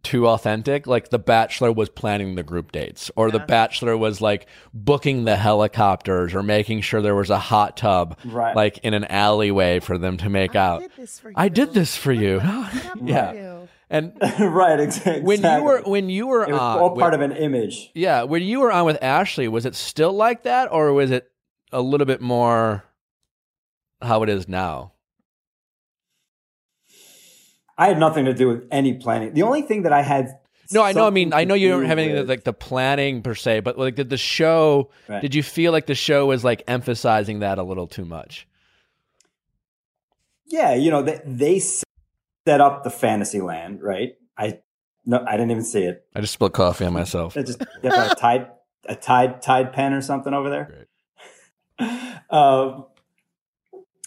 [0.03, 0.87] too authentic.
[0.87, 5.35] Like the Bachelor was planning the group dates, or the Bachelor was like booking the
[5.35, 8.55] helicopters, or making sure there was a hot tub, Right.
[8.55, 10.81] like in an alleyway for them to make out.
[10.81, 11.33] I did this for you.
[11.35, 12.41] I did this for you,
[13.03, 13.33] Yeah.
[13.33, 13.67] you?
[13.89, 15.23] and right, exactly.
[15.23, 17.91] when you were when you were it was on, all part with- of an image.
[17.93, 21.29] yeah, when you were on with Ashley, was it still like that, or was it
[21.71, 22.83] a little bit more
[24.01, 24.93] how it is now?
[27.77, 29.33] I had nothing to do with any planning.
[29.33, 30.39] The only thing that I had.
[30.71, 31.05] No, I know.
[31.07, 33.77] I mean, I know you don't have anything with- like the planning per se, but
[33.77, 34.89] like did the show?
[35.07, 35.21] Right.
[35.21, 38.47] Did you feel like the show was like emphasizing that a little too much?
[40.47, 44.13] Yeah, you know, they, they set up the fantasy land, right?
[44.37, 44.59] I
[45.05, 46.05] no, I didn't even see it.
[46.15, 47.37] I just spilled coffee on myself.
[47.37, 48.47] I just a tide
[48.85, 50.86] a tide tide pen or something over there.
[52.29, 52.85] Um,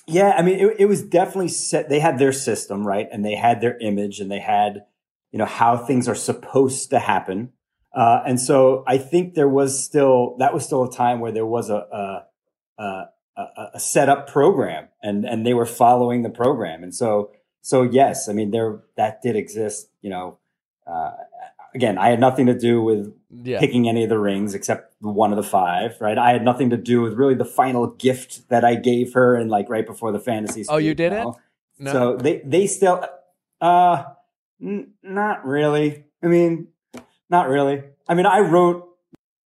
[0.06, 1.88] yeah, I mean, it, it was definitely set.
[1.88, 4.84] They had their system, right, and they had their image, and they had
[5.32, 7.52] you know how things are supposed to happen.
[7.94, 11.46] Uh, and so I think there was still that was still a time where there
[11.46, 11.76] was a
[12.78, 13.06] a, a,
[13.36, 16.82] a, a set up program, and and they were following the program.
[16.82, 17.30] And so
[17.62, 19.88] so yes, I mean there that did exist.
[20.02, 20.38] You know,
[20.86, 21.12] uh,
[21.74, 23.60] again, I had nothing to do with Yeah.
[23.60, 26.18] picking any of the rings except one of the five, right?
[26.18, 29.50] I had nothing to do with really the final gift that I gave her and
[29.50, 30.64] like right before the fantasy.
[30.68, 31.18] Oh, you didn't?
[31.24, 31.38] know?
[31.78, 31.92] No.
[31.92, 33.04] So they they still
[33.60, 34.04] uh
[34.62, 36.04] n- not really.
[36.22, 36.68] I mean,
[37.30, 37.82] not really.
[38.08, 38.86] I mean, I wrote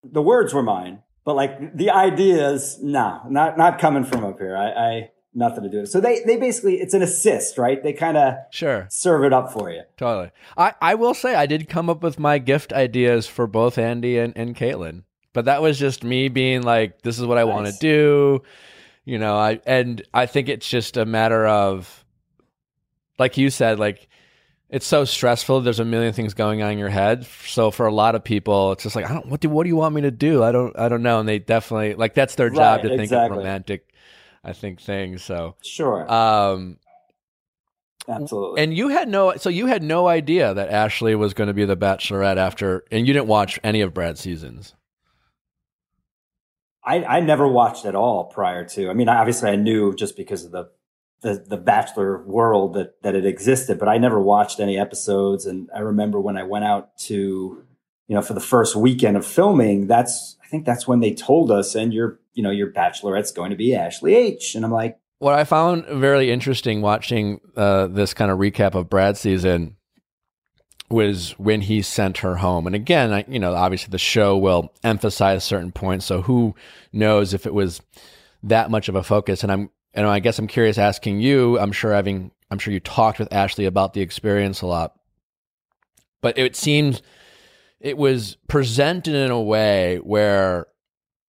[0.02, 4.56] the words were mine, but like the ideas, no, not not coming from up here.
[4.56, 5.84] I, I nothing to do.
[5.84, 7.82] So they they basically it's an assist, right?
[7.82, 8.86] They kind of Sure.
[8.90, 9.82] serve it up for you.
[9.98, 10.30] Totally.
[10.56, 14.22] I, I will say I did come up with my gift ideas for both Andi
[14.22, 15.02] and, and Kaitlyn.
[15.32, 18.42] But that was just me being like, this is what I want to do.
[19.04, 22.04] You know, I and I think it's just a matter of
[23.18, 24.08] like you said, like
[24.68, 25.60] it's so stressful.
[25.60, 27.26] There's a million things going on in your head.
[27.46, 29.68] So for a lot of people, it's just like, I don't what do what do
[29.68, 30.42] you want me to do?
[30.42, 31.20] I don't I don't know.
[31.20, 33.92] And they definitely like that's their job Right, to think of romantic
[34.44, 35.22] I think things.
[35.22, 36.78] So Sure, um
[38.08, 38.62] absolutely.
[38.62, 41.64] and you had no, so you had no idea that Ashley was going to be
[41.64, 44.74] the Bachelorette after, and you didn't watch any of Brad's seasons.
[46.84, 48.90] I, I never watched at all prior to.
[48.90, 50.70] I mean, obviously, I knew just because of the
[51.22, 55.46] the, the Bachelor world that that it existed, but I never watched any episodes.
[55.46, 57.14] And I remember when I went out to,
[58.08, 61.50] you know, for the first weekend of filming, that's I think that's when they told
[61.50, 64.54] us, and your you know your bachelorette's going to be Ashley H.
[64.54, 68.90] And I'm like, what I found very interesting watching uh, this kind of recap of
[68.90, 69.76] Brad's season
[70.92, 72.66] was when he sent her home.
[72.66, 76.04] And again, I, you know, obviously the show will emphasize certain points.
[76.06, 76.54] So who
[76.92, 77.80] knows if it was
[78.42, 79.42] that much of a focus?
[79.42, 82.80] And I'm, and I guess I'm curious asking you, I'm sure having, I'm sure you
[82.80, 84.94] talked with Ashley about the experience a lot,
[86.20, 87.02] but it seems
[87.80, 90.66] it was presented in a way where,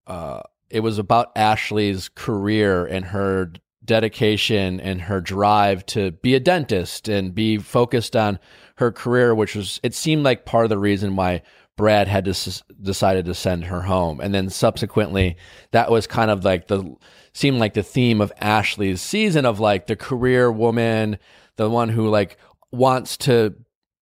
[0.06, 3.54] uh, it was about Ashley's career and her
[3.86, 8.40] dedication and her drive to be a dentist and be focused on
[8.78, 11.42] her career, which was, it seemed like part of the reason why
[11.76, 14.20] Brad had to, decided to send her home.
[14.20, 15.38] And then subsequently,
[15.72, 16.96] that was kind of like the,
[17.34, 21.18] seemed like the theme of Ashley's season of like the career woman,
[21.56, 22.38] the one who like
[22.72, 23.56] wants to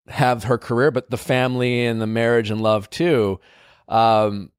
[0.08, 3.40] have her career, but the family and the marriage and love too.
[3.88, 4.52] Um,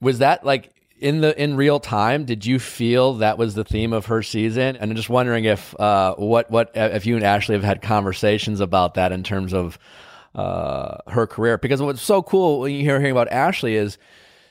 [0.00, 3.92] was that like in the in real time did you feel that was the theme
[3.92, 4.76] of her season?
[4.76, 8.60] And i'm just wondering if uh, what what if you and ashley have had conversations
[8.60, 9.78] about that in terms of
[10.34, 11.58] uh, her career.
[11.58, 13.98] Because what's so cool when you hear hearing about ashley is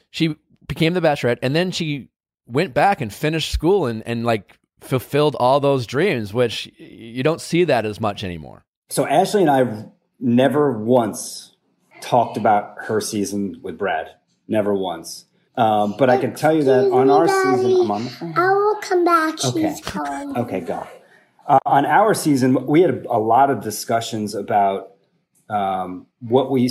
[0.10, 0.36] she
[0.68, 2.10] became the bachelorette and then she
[2.46, 7.42] went back and finished school and, and like fulfilled all those dreams which you don't
[7.42, 8.64] see that as much anymore.
[8.90, 9.86] So ashley and i
[10.20, 11.56] never once
[12.02, 14.12] talked about her season with brad.
[14.48, 15.26] Never once
[15.58, 18.76] um, but I can tell you that on our season, I'm on the, I will
[18.82, 19.44] come back.
[19.44, 19.76] Okay.
[20.40, 20.88] Okay, go.
[21.48, 24.92] Uh, on our season, we had a, lot of discussions about
[25.50, 26.70] um, what we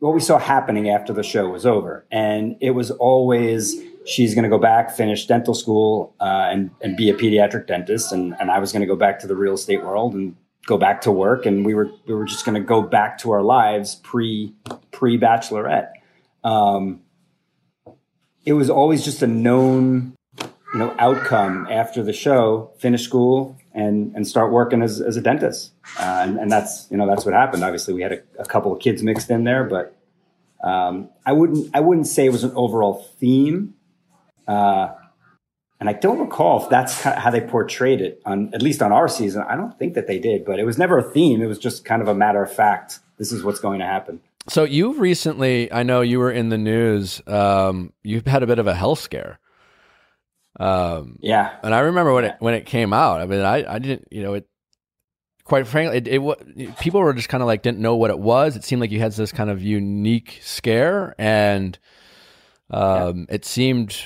[0.00, 4.42] what we saw happening after the show was over, and it was always she's going
[4.42, 8.50] to go back, finish dental school, uh, and and be a pediatric dentist, and and
[8.50, 10.36] I was going to go back to the real estate world and
[10.66, 13.30] go back to work, and we were we were just going to go back to
[13.30, 14.52] our lives pre
[14.90, 15.92] pre bachelorette.
[16.44, 17.00] Um,
[18.48, 24.16] it was always just a known, you know, outcome after the show, finish school and,
[24.16, 25.72] and start working as, as a dentist.
[26.00, 27.62] Uh, and, and that's, you know, that's what happened.
[27.62, 29.94] Obviously we had a, a couple of kids mixed in there, but,
[30.64, 33.74] um, I wouldn't, I wouldn't say it was an overall theme.
[34.46, 34.94] Uh,
[35.78, 39.08] and I don't recall if that's how they portrayed it on, at least on our
[39.08, 39.44] season.
[39.46, 41.42] I don't think that they did, but it was never a theme.
[41.42, 43.00] It was just kind of a matter of fact.
[43.18, 44.20] This is what's going to happen.
[44.48, 47.20] So you recently, I know you were in the news.
[47.26, 49.38] Um, you've had a bit of a health scare.
[50.58, 53.20] Um, yeah, and I remember when it when it came out.
[53.20, 54.48] I mean, I I didn't, you know, it.
[55.44, 58.56] Quite frankly, it, it people were just kind of like didn't know what it was.
[58.56, 61.78] It seemed like you had this kind of unique scare, and
[62.70, 63.36] um, yeah.
[63.36, 63.96] it seemed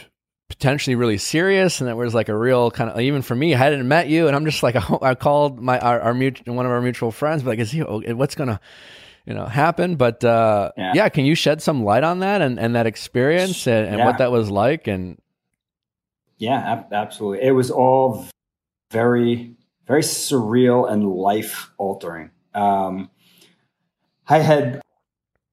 [0.49, 3.57] potentially really serious and it was like a real kind of even for me i
[3.57, 6.71] hadn't met you and i'm just like i called my our, our mutual, one of
[6.71, 8.61] our mutual friends but like is he what's gonna
[9.27, 10.93] you know happen but uh, yeah.
[10.95, 11.09] yeah.
[11.09, 14.05] can you shed some light on that and, and that experience and, and yeah.
[14.05, 15.21] what that was like and
[16.39, 18.27] yeah ab- absolutely it was all
[18.91, 19.55] very
[19.87, 23.11] very surreal and life altering um,
[24.29, 24.81] i had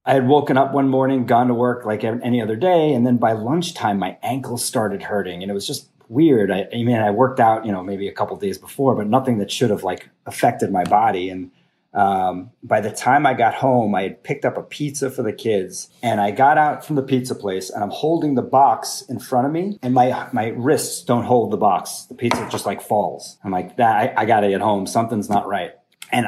[0.06, 3.18] i had woken up one morning gone to work like any other day and then
[3.18, 7.12] by lunchtime my ankle started hurting and it was just weird i, I mean i
[7.12, 10.10] worked out you know maybe a couple days before but nothing that should have like
[10.26, 11.52] affected my body and
[11.94, 15.34] um, by the time I got home, I had picked up a pizza for the
[15.34, 19.20] kids, and I got out from the pizza place, and I'm holding the box in
[19.20, 22.06] front of me, and my my wrists don't hold the box.
[22.06, 23.38] The pizza just like falls.
[23.44, 24.86] I'm like, that I, I got to get home.
[24.86, 25.72] Something's not right.
[26.12, 26.28] And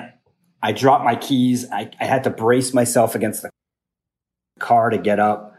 [0.64, 1.70] I dropped my keys.
[1.72, 3.50] I, I had to brace myself against the
[4.60, 5.56] car to get up.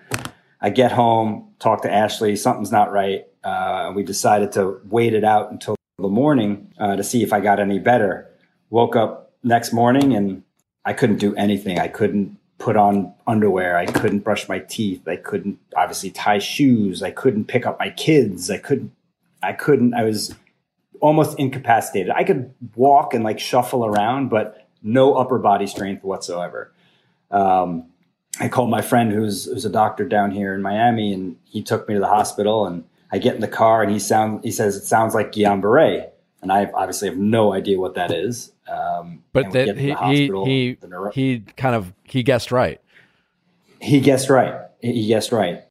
[0.61, 2.37] I get home, talk to Ashley.
[2.37, 3.25] Something's not right.
[3.43, 7.41] Uh, we decided to wait it out until the morning uh, to see if I
[7.41, 8.31] got any better.
[8.71, 10.43] Woke up next morning and
[10.85, 11.79] I couldn't do anything.
[11.79, 13.77] I couldn't put on underwear.
[13.77, 15.07] I couldn't brush my teeth.
[15.09, 17.03] I couldn't obviously tie shoes.
[17.03, 18.51] I couldn't pick up my kids.
[18.51, 18.93] I couldn't,
[19.43, 20.35] I couldn't, I was
[21.01, 22.13] almost incapacitated.
[22.13, 26.73] I could walk and like shuffle around, but no upper body strength whatsoever.
[27.33, 27.87] Um,
[28.39, 31.89] I called my friend who's, who's a doctor down here in Miami and he took
[31.89, 34.77] me to the hospital and I get in the car and he sound, he says,
[34.77, 36.11] it sounds like Guillain-Barre.
[36.41, 38.52] And I obviously have no idea what that is.
[38.69, 42.81] Um, but that he he he, neuro- he kind of he guessed right.
[43.81, 44.55] He guessed right.
[44.81, 45.63] He guessed right.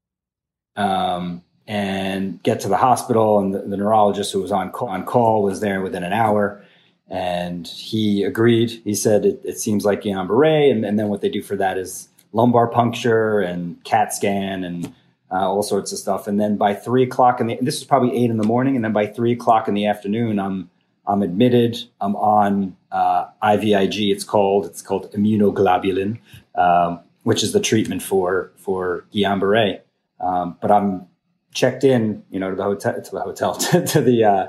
[0.76, 5.06] Um, and get to the hospital, and the, the neurologist who was on call, on
[5.06, 6.62] call was there within an hour,
[7.08, 8.82] and he agreed.
[8.84, 11.78] He said it, it seems like Guillain-Barre, and, and then what they do for that
[11.78, 14.94] is lumbar puncture and CAT scan and
[15.32, 16.28] uh, all sorts of stuff.
[16.28, 18.84] And then by three o'clock in the this is probably eight in the morning, and
[18.84, 20.70] then by three o'clock in the afternoon, I'm
[21.08, 21.78] I'm admitted.
[22.00, 24.12] I'm on uh, IVIG.
[24.12, 24.66] It's called.
[24.66, 26.20] It's called immunoglobulin.
[26.56, 29.82] Um, which is the treatment for for Guillain-Barré.
[30.20, 31.08] Um, but I'm
[31.54, 34.48] checked in, you know, to the hotel to the hotel to, to the uh,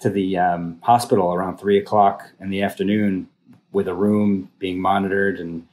[0.00, 3.28] to the um, hospital around three o'clock in the afternoon
[3.72, 5.66] with a room being monitored, and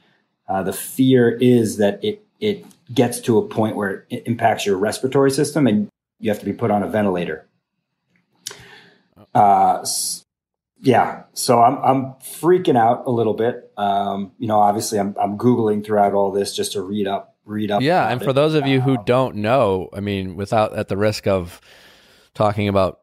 [0.48, 4.76] uh, the fear is that it it gets to a point where it impacts your
[4.76, 5.88] respiratory system, and
[6.20, 7.46] you have to be put on a ventilator.
[9.34, 9.84] Uh,
[10.80, 13.72] yeah, so I'm I'm freaking out a little bit.
[13.76, 17.70] Um, you know, obviously, I'm I'm googling throughout all this just to read up read
[17.70, 17.82] up.
[17.82, 18.34] Yeah, and for it.
[18.34, 21.60] those of you who Um, don't know, I mean, without at the risk of
[22.34, 23.00] talking about,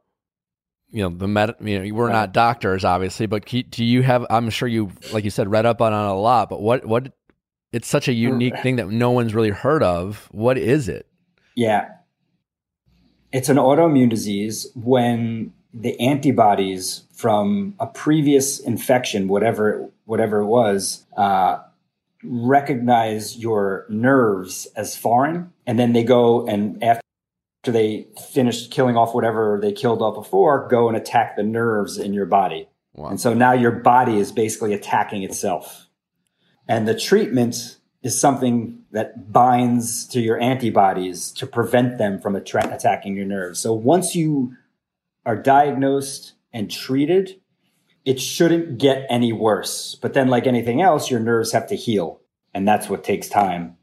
[0.89, 2.13] you know, the med, you know, we're Right.
[2.13, 4.25] not doctors, obviously, but do you have?
[4.29, 6.49] I'm sure you, like you said, read up on it a lot.
[6.49, 7.13] But what what?
[7.71, 10.27] It's such a unique thing that no one's really heard of.
[10.31, 11.07] What is it?
[11.55, 11.87] Yeah.
[13.31, 21.05] It's an autoimmune disease when the antibodies from a previous infection, whatever whatever it was,
[21.15, 21.59] uh,
[22.23, 27.01] recognize your nerves as foreign, and then they go and after
[27.65, 32.13] they finish killing off whatever they killed off before, go and attack the nerves in
[32.13, 32.67] your body.
[32.95, 33.09] Wow.
[33.09, 35.87] And so now your body is basically attacking itself.
[36.67, 42.73] And the treatment is something that binds to your antibodies to prevent them from attra-
[42.73, 43.59] attacking your nerves.
[43.59, 44.55] So once you
[45.25, 47.39] are diagnosed and treated,
[48.05, 49.95] it shouldn't get any worse.
[49.95, 52.19] But then, like anything else, your nerves have to heal.
[52.53, 53.77] And that's what takes time.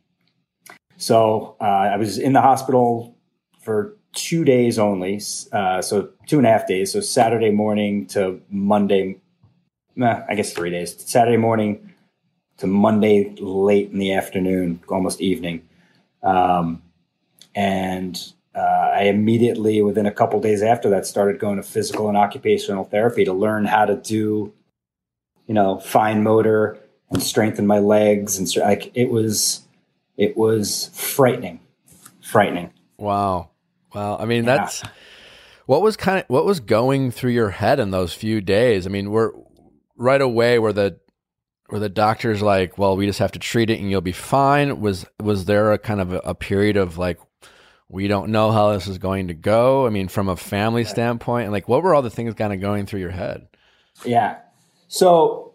[0.97, 3.17] So uh, I was in the hospital
[3.61, 5.21] for two days only.
[5.53, 6.93] Uh, so two and a half days.
[6.93, 9.19] So Saturday morning to Monday,
[9.95, 10.97] nah, I guess three days.
[11.09, 11.95] Saturday morning
[12.59, 15.67] to Monday late in the afternoon, almost evening.
[16.23, 16.83] Um,
[17.55, 22.17] and uh, I immediately, within a couple days after that, started going to physical and
[22.17, 24.53] occupational therapy to learn how to do,
[25.47, 26.79] you know, fine motor
[27.11, 29.63] and strengthen my legs and str- like it was,
[30.17, 31.61] it was frightening,
[32.21, 32.71] frightening.
[32.99, 33.51] Wow.
[33.95, 34.19] Wow.
[34.19, 34.57] I mean, Yeah.
[34.57, 34.83] that's
[35.67, 38.87] what was kind of what was going through your head in those few days.
[38.87, 39.31] I mean, we're
[39.97, 40.99] right away where the
[41.69, 44.81] where the doctor's like, well, we just have to treat it and you'll be fine.
[44.81, 47.19] Was was there a kind of a, a period of like,
[47.89, 49.87] we don't know how this is going to go?
[49.87, 52.61] I mean, from a family standpoint, and like, what were all the things kind of
[52.61, 53.49] going through your head?
[54.05, 54.39] Yeah.
[54.89, 55.55] So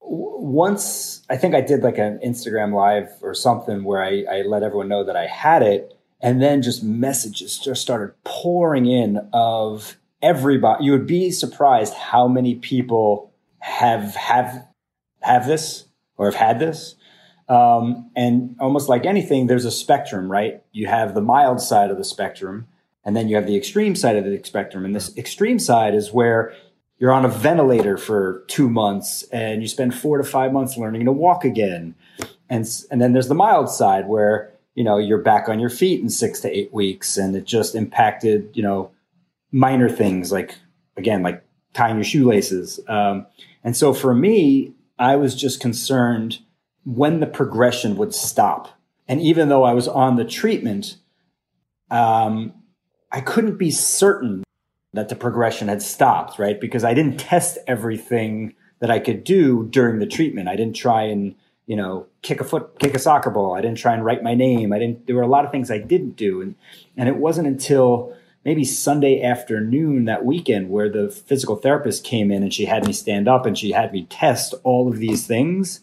[0.00, 4.42] w- once I think I did like an Instagram live or something where I, I
[4.42, 9.28] let everyone know that I had it, and then just messages just started pouring in
[9.32, 10.84] of everybody.
[10.84, 14.66] You would be surprised how many people have have
[15.20, 15.86] have this
[16.16, 16.94] or have had this.
[17.50, 20.62] Um, and almost like anything, there's a spectrum, right?
[20.70, 22.68] You have the mild side of the spectrum,
[23.04, 24.84] and then you have the extreme side of the spectrum.
[24.84, 26.54] And this extreme side is where
[26.98, 31.06] you're on a ventilator for two months and you spend four to five months learning
[31.06, 31.94] to walk again.
[32.48, 36.00] And, and then there's the mild side where, you know, you're back on your feet
[36.00, 38.90] in six to eight weeks and it just impacted, you know,
[39.50, 40.54] minor things like,
[40.96, 41.42] again, like
[41.72, 42.78] tying your shoelaces.
[42.86, 43.26] Um,
[43.64, 46.40] and so for me, I was just concerned
[46.84, 48.68] when the progression would stop.
[49.08, 50.96] And even though I was on the treatment,
[51.90, 52.52] um,
[53.10, 54.44] I couldn't be certain
[54.92, 56.60] that the progression had stopped, right?
[56.60, 60.48] Because I didn't test everything that I could do during the treatment.
[60.48, 61.34] I didn't try and,
[61.66, 63.54] you know, kick a foot, kick a soccer ball.
[63.54, 64.72] I didn't try and write my name.
[64.72, 66.40] I didn't, there were a lot of things I didn't do.
[66.40, 66.54] And,
[66.96, 72.42] and it wasn't until maybe Sunday afternoon that weekend where the physical therapist came in
[72.42, 75.80] and she had me stand up and she had me test all of these things.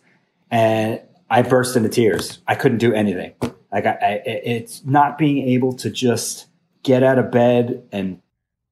[0.49, 2.39] And I burst into tears.
[2.47, 3.33] I couldn't do anything.
[3.71, 6.47] Like I, I it's not being able to just
[6.83, 8.21] get out of bed and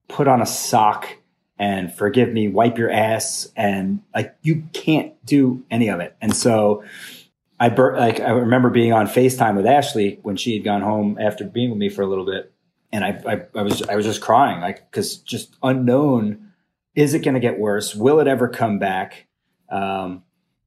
[0.07, 1.07] put on a sock
[1.57, 6.15] and forgive me, wipe your ass, and like you can't do any of it.
[6.21, 6.83] And so
[7.59, 11.17] I bur- like I remember being on FaceTime with Ashley when she had gone home
[11.19, 12.53] after being with me for a little bit,
[12.91, 16.51] and I I, I was I was just crying like because just unknown.
[16.95, 17.93] Is it going to get worse?
[17.93, 19.27] Will it ever come back?
[19.69, 20.23] Um,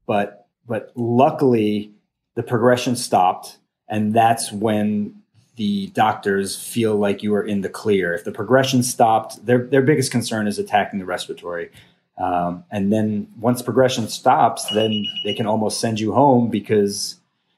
[0.07, 0.38] but
[0.69, 1.93] but luckily
[2.35, 3.59] the progression stopped,
[3.89, 5.15] and that's when
[5.57, 8.15] the doctors feel like you are in the clear.
[8.15, 11.71] If the progression stopped, their their biggest concern is attacking the respiratory.
[12.17, 17.17] Um, and then once progression stops, then they can almost send you home because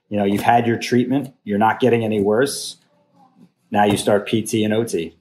[0.09, 2.77] you know you've had your treatment, you're not getting any worse.
[3.71, 5.15] Now you start PT and OT.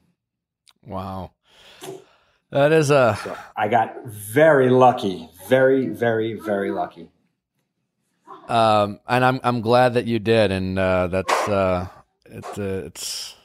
[0.86, 1.32] Wow.
[2.50, 7.08] That is a So I got very lucky, very, very, very lucky.
[8.50, 11.88] Um and I'm I'm glad that you did and uh that's uh
[12.26, 13.36] it's uh, it's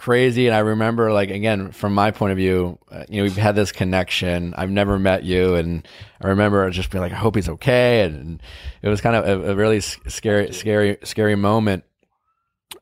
[0.00, 0.46] crazy.
[0.46, 3.54] And I remember, like, again, from my point of view, uh, you know, we've had
[3.54, 4.54] this connection.
[4.56, 5.54] I've never met you.
[5.54, 5.86] And
[6.20, 8.00] I remember just being like, I hope he's okay.
[8.00, 8.42] And, and
[8.82, 11.84] it was kind of a, a really scary, scary, scary moment.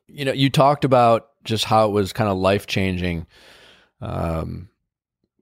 [0.07, 3.27] You know, you talked about just how it was kind of life changing,
[4.01, 4.69] um,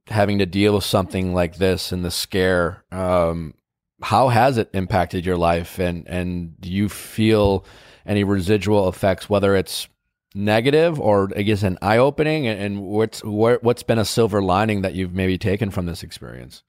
[0.07, 2.83] having to deal with something like this and the scare.
[2.91, 3.53] Um,
[4.01, 5.79] how has it impacted your life?
[5.79, 7.65] And, and do you feel
[8.05, 9.87] any residual effects, whether it's
[10.35, 14.41] negative or I guess an eye opening and, and what's what, what's been a silver
[14.41, 16.63] lining that you've maybe taken from this experience?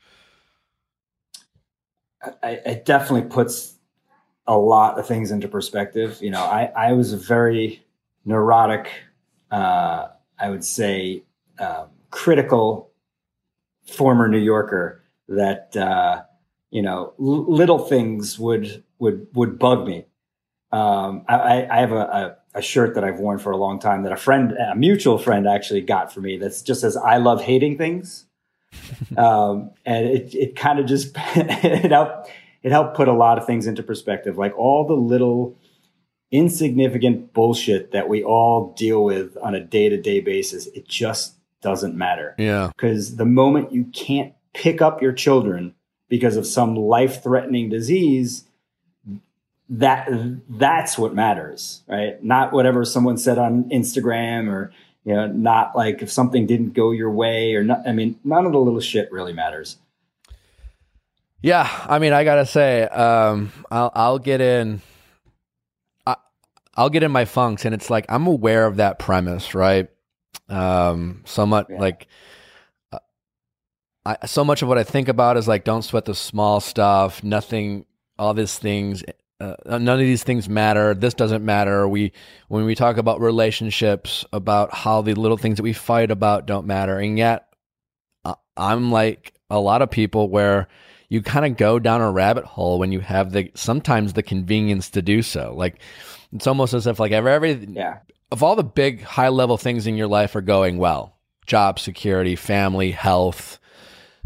[2.42, 3.74] I, it definitely puts
[4.46, 6.18] a lot of things into perspective.
[6.20, 7.84] You know, I, I was a very
[8.24, 8.90] neurotic,
[9.50, 10.08] uh,
[10.38, 11.22] I would say,
[11.58, 12.90] uh, critical
[13.86, 16.22] former New Yorker that, uh,
[16.70, 20.06] you know, l- little things would, would, would bug me.
[20.70, 24.02] Um, I, I have a, a, a, shirt that I've worn for a long time
[24.02, 26.36] that a friend, a mutual friend actually got for me.
[26.36, 28.26] That's just says, I love hating things.
[29.16, 32.30] um, and it, it kind of just, it helped,
[32.62, 34.36] it helped put a lot of things into perspective.
[34.36, 35.56] Like all the little
[36.30, 40.66] insignificant bullshit that we all deal with on a day to day basis.
[40.68, 42.34] It just doesn't matter.
[42.38, 42.70] Yeah.
[42.76, 45.74] Because the moment you can't pick up your children
[46.08, 48.44] because of some life threatening disease,
[49.68, 50.08] that
[50.48, 52.22] that's what matters, right?
[52.22, 54.72] Not whatever someone said on Instagram or
[55.04, 57.88] you know, not like if something didn't go your way or not.
[57.88, 59.78] I mean, none of the little shit really matters.
[61.40, 64.82] Yeah, I mean, I gotta say, um, I'll I'll get in.
[66.06, 66.16] I,
[66.74, 69.88] I'll get in my funks, and it's like I'm aware of that premise, right?
[70.48, 71.78] Um, somewhat yeah.
[71.78, 72.06] like.
[74.08, 76.60] Uh, I, so much of what I think about is like, don't sweat the small
[76.60, 77.22] stuff.
[77.22, 77.84] Nothing,
[78.18, 79.02] all these things
[79.40, 80.94] uh, none of these things matter.
[80.94, 81.86] This doesn't matter.
[81.86, 82.12] We,
[82.48, 86.66] when we talk about relationships, about how the little things that we fight about don't
[86.66, 86.98] matter.
[86.98, 87.48] And yet,
[88.24, 90.66] uh, I'm like a lot of people where
[91.08, 94.90] you kind of go down a rabbit hole when you have the sometimes the convenience
[94.90, 95.54] to do so.
[95.56, 95.78] Like
[96.32, 97.98] it's almost as if like every, every yeah.
[98.32, 102.34] of all the big high level things in your life are going well, job security,
[102.34, 103.60] family, health,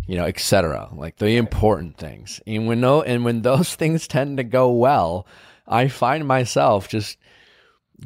[0.06, 0.88] you know, etc.
[0.92, 2.40] Like the important things.
[2.46, 5.26] And when no, and when those things tend to go well,
[5.66, 7.18] I find myself just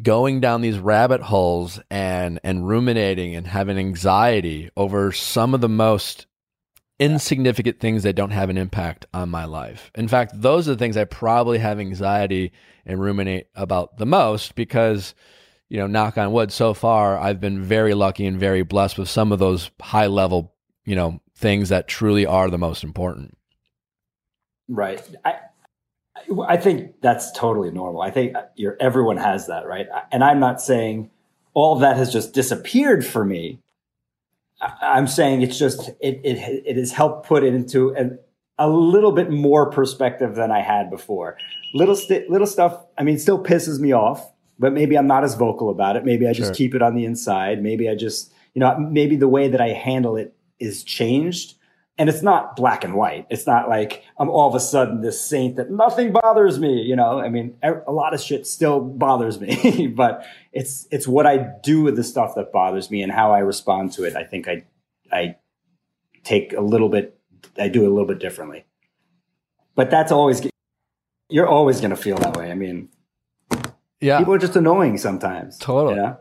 [0.03, 5.69] going down these rabbit holes and and ruminating and having anxiety over some of the
[5.69, 6.27] most
[6.99, 9.91] insignificant things that don't have an impact on my life.
[9.95, 12.53] In fact, those are the things I probably have anxiety
[12.87, 15.15] and ruminate about the most because
[15.69, 19.09] you know, knock on wood, so far I've been very lucky and very blessed with
[19.09, 23.37] some of those high level, you know, things that truly are the most important.
[24.69, 25.03] Right.
[25.25, 25.37] I
[26.49, 28.01] I think that's totally normal.
[28.01, 29.87] I think you're, everyone has that, right?
[30.11, 31.11] And I'm not saying
[31.53, 33.61] all that has just disappeared for me.
[34.61, 39.13] I'm saying it's just it it it has helped put it into a, a little
[39.13, 41.37] bit more perspective than I had before.
[41.75, 42.83] Little st- little stuff.
[42.97, 46.07] I mean, still pisses me off, but maybe I'm not as vocal about it.
[46.07, 46.55] Maybe I just sure.
[46.55, 47.63] keep it on the inside.
[47.63, 51.55] Maybe I just you know maybe the way that I handle it is changed.
[51.99, 53.27] And it's not black and white.
[53.31, 56.83] It's not like I'm all of a sudden this saint that nothing bothers me.
[56.83, 61.27] You know, I mean, a lot of shit still bothers me, but it's, it's what
[61.27, 64.15] I do with the stuff that bothers me and how I respond to it.
[64.15, 64.65] I think I,
[65.11, 65.37] I
[66.23, 67.19] take a little bit,
[67.59, 68.67] I do it a little bit differently,
[69.75, 70.47] but that's always,
[71.31, 72.51] you're always going to feel that way.
[72.51, 72.91] I mean,
[74.01, 75.57] yeah, people are just annoying sometimes.
[75.57, 75.95] Totally.
[75.95, 76.19] You know?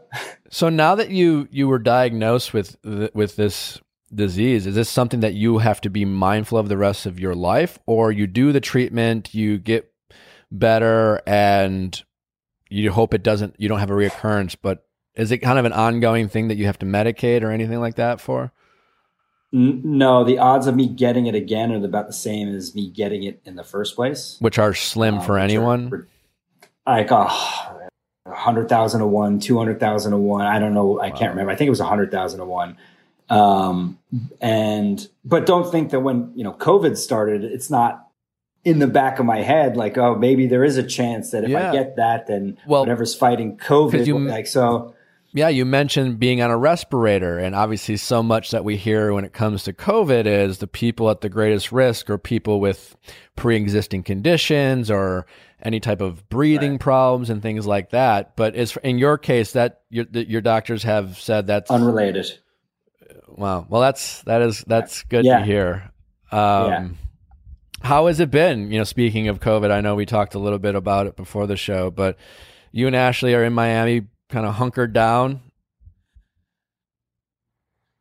[0.50, 2.78] so now that you, you were diagnosed with,
[3.14, 3.82] with this
[4.16, 7.36] disease is this something that you have to be mindful of the rest of your
[7.36, 7.80] life?
[7.86, 9.91] Or you do the treatment you get
[10.51, 12.01] better and
[12.70, 14.86] you hope it doesn't you don't have a reoccurrence but
[15.16, 17.95] is it kind of an ongoing thing that you have to medicate or anything like
[17.95, 18.51] that for?
[19.51, 23.24] No the odds of me getting it again are about the same as me getting
[23.24, 24.38] it in the first place.
[24.39, 26.07] Which are slim um, for anyone?
[26.86, 27.82] are, like oh,
[28.24, 31.16] 100000 to 1 200000 to 1 i don't know i wow.
[31.16, 31.51] can't remember.
[31.51, 32.78] I think it was 100000 to 1
[33.30, 33.98] um,
[34.40, 38.08] and but don't think that when you know COVID started, it's not
[38.64, 41.52] in the back of my head like, oh, maybe there is a chance that if
[41.52, 41.70] yeah.
[41.70, 44.94] I get that, then well, whatever's fighting COVID, you, like so.
[45.34, 49.26] Yeah, you mentioned being on a respirator, and obviously, so much that we hear when
[49.26, 52.96] it comes to COVID is the people at the greatest risk are people with
[53.36, 55.26] pre-existing conditions or
[55.62, 56.80] any type of breathing right.
[56.80, 58.36] problems and things like that.
[58.38, 62.40] But as in your case, that your your doctors have said that's unrelated.
[63.36, 63.66] Wow.
[63.70, 65.40] Well, that's that is that's good yeah.
[65.40, 65.92] to hear.
[66.32, 66.88] Um, yeah.
[67.82, 68.72] How has it been?
[68.72, 71.46] You know, speaking of COVID, I know we talked a little bit about it before
[71.46, 72.18] the show, but
[72.72, 75.42] you and Ashley are in Miami, kind of hunkered down.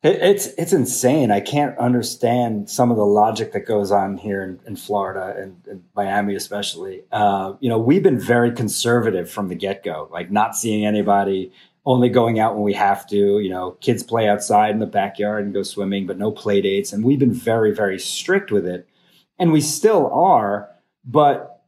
[0.05, 1.33] It, it's it's insane.
[1.33, 5.63] I can't understand some of the logic that goes on here in, in Florida and,
[5.69, 7.03] and, Miami, especially.
[7.11, 11.53] Uh, you know, we've been very conservative from the get go, like not seeing anybody,
[11.87, 13.39] only going out when we have to.
[13.39, 16.93] You know, kids play outside in the backyard and go swimming, but no play dates.
[16.93, 18.89] And we've been very very strict with it,
[19.39, 20.71] and we still are.
[21.05, 21.63] But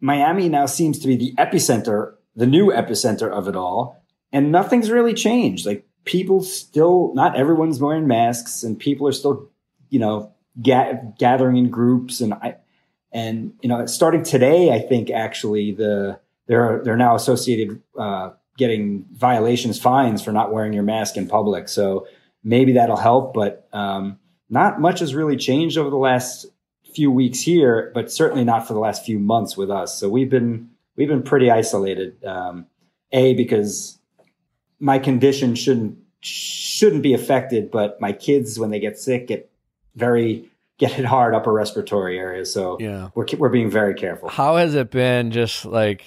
[0.00, 4.90] Miami now seems to be the epicenter, the new epicenter of it all, and nothing's
[4.90, 5.66] really changed.
[5.66, 9.50] Like people still, not everyone's wearing masks, and people are still,
[9.90, 12.56] you know, ga- gathering in groups, and I,
[13.12, 19.04] and you know, starting today, I think actually the they're they're now associated uh, getting
[19.12, 21.68] violations, fines for not wearing your mask in public.
[21.68, 22.06] So
[22.42, 26.46] maybe that'll help, but um, not much has really changed over the last
[26.94, 29.98] few weeks here, but certainly not for the last few months with us.
[29.98, 32.24] So we've been we've been pretty isolated.
[32.24, 32.66] Um,
[33.12, 33.98] a because
[34.80, 39.50] my condition shouldn't shouldn't be affected, but my kids when they get sick get
[39.94, 40.48] very
[40.78, 42.44] get hit hard upper respiratory area.
[42.44, 44.28] So yeah, we're we're being very careful.
[44.28, 45.30] How has it been?
[45.30, 46.04] Just like,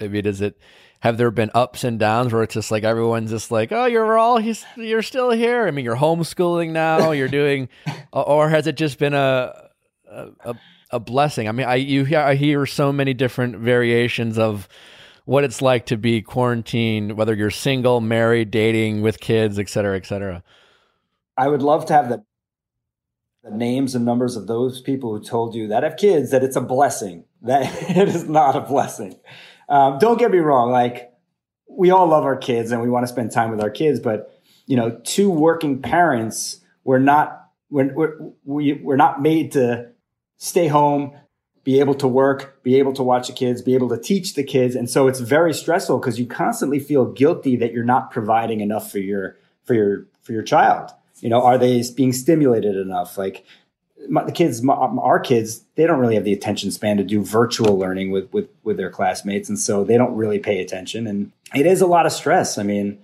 [0.00, 0.58] I mean, is it?
[1.04, 4.18] Have there been ups and downs where it's just like everyone's just like, oh, you're
[4.18, 5.66] all you're still here.
[5.66, 7.10] I mean, you're homeschooling now.
[7.12, 7.68] You're doing,
[8.12, 9.70] or has it just been a
[10.14, 10.54] a,
[10.90, 11.48] a blessing.
[11.48, 14.68] I mean, I you hear I hear so many different variations of
[15.24, 19.96] what it's like to be quarantined, whether you're single, married, dating, with kids, et cetera,
[19.96, 20.42] et cetera.
[21.36, 22.24] I would love to have the
[23.42, 26.56] the names and numbers of those people who told you that have kids that it's
[26.56, 27.24] a blessing.
[27.42, 29.18] That it is not a blessing.
[29.74, 30.70] Um, don't get me wrong.
[30.70, 31.12] Like
[31.68, 34.40] we all love our kids and we want to spend time with our kids, but
[34.66, 38.14] you know, two working parents, we're not we're, we're,
[38.44, 39.90] we, we're not made to
[40.36, 41.18] stay home,
[41.64, 44.44] be able to work, be able to watch the kids, be able to teach the
[44.44, 44.76] kids.
[44.76, 48.92] And so it's very stressful because you constantly feel guilty that you're not providing enough
[48.92, 50.92] for your, for your, for your child.
[51.18, 53.18] You know, are they being stimulated enough?
[53.18, 53.44] Like
[54.08, 57.22] my, the kids, my, our kids, they don't really have the attention span to do
[57.22, 59.48] virtual learning with, with, with their classmates.
[59.48, 61.06] And so they don't really pay attention.
[61.06, 62.58] And it is a lot of stress.
[62.58, 62.98] I mean,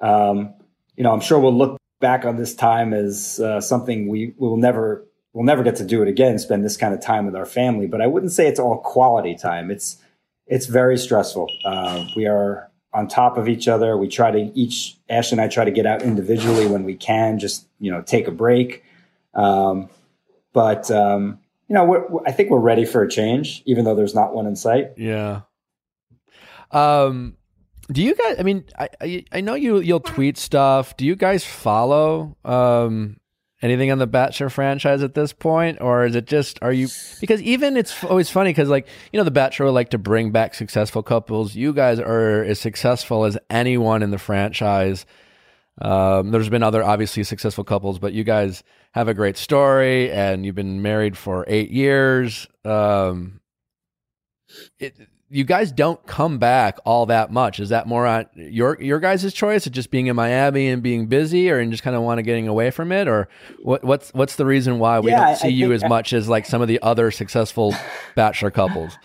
[0.00, 0.54] um,
[0.96, 4.56] you know, I'm sure we'll look back on this time as uh, something we will
[4.56, 7.46] never we'll never get to do it again, spend this kind of time with our
[7.46, 7.86] family.
[7.86, 9.70] But I wouldn't say it's all quality time.
[9.70, 9.98] It's
[10.46, 11.50] it's very stressful.
[11.64, 13.96] Uh, we are on top of each other.
[13.96, 17.38] We try to each Ash and I try to get out individually when we can,
[17.38, 18.82] just you know, take a break.
[19.34, 19.88] Um,
[20.58, 21.38] but um,
[21.68, 24.56] you know, I think we're ready for a change, even though there's not one in
[24.56, 24.88] sight.
[24.96, 25.42] Yeah.
[26.72, 27.36] Um,
[27.92, 28.40] do you guys?
[28.40, 30.96] I mean, I, I I know you you'll tweet stuff.
[30.96, 33.20] Do you guys follow um
[33.62, 36.88] anything on the Bachelor franchise at this point, or is it just are you?
[37.20, 40.54] Because even it's always funny because like you know the Bachelor like to bring back
[40.54, 41.54] successful couples.
[41.54, 45.06] You guys are as successful as anyone in the franchise.
[45.80, 50.44] Um, there's been other obviously successful couples, but you guys have a great story, and
[50.44, 52.48] you've been married for eight years.
[52.64, 53.40] Um,
[54.78, 54.94] it,
[55.30, 57.60] you guys don't come back all that much.
[57.60, 61.06] Is that more on your your guys' choice of just being in Miami and being
[61.06, 63.28] busy, or and just kind of want to getting away from it, or
[63.62, 66.12] what, what's what's the reason why we yeah, don't see I you as I, much
[66.12, 67.74] as like some of the other successful
[68.14, 68.96] bachelor couples?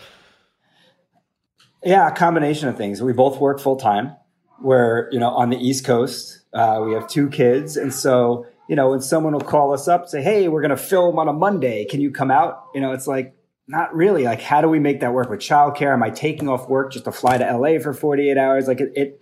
[1.84, 3.02] Yeah, a combination of things.
[3.02, 4.16] We both work full time.
[4.60, 6.40] We're you know on the East Coast.
[6.54, 10.08] Uh, we have two kids, and so you know when someone will call us up
[10.08, 11.84] say, "Hey, we're going to film on a Monday.
[11.84, 13.34] Can you come out?" You know, it's like
[13.66, 14.24] not really.
[14.24, 15.92] Like, how do we make that work with childcare?
[15.92, 18.68] Am I taking off work just to fly to LA for 48 hours?
[18.68, 19.20] Like, it, it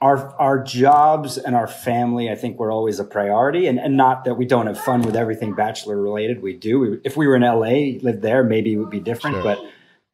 [0.00, 4.24] our our jobs and our family, I think, were always a priority, and, and not
[4.24, 6.40] that we don't have fun with everything bachelor related.
[6.40, 6.78] We do.
[6.80, 9.36] We, if we were in LA, lived there, maybe it would be different.
[9.36, 9.42] Sure.
[9.42, 9.58] But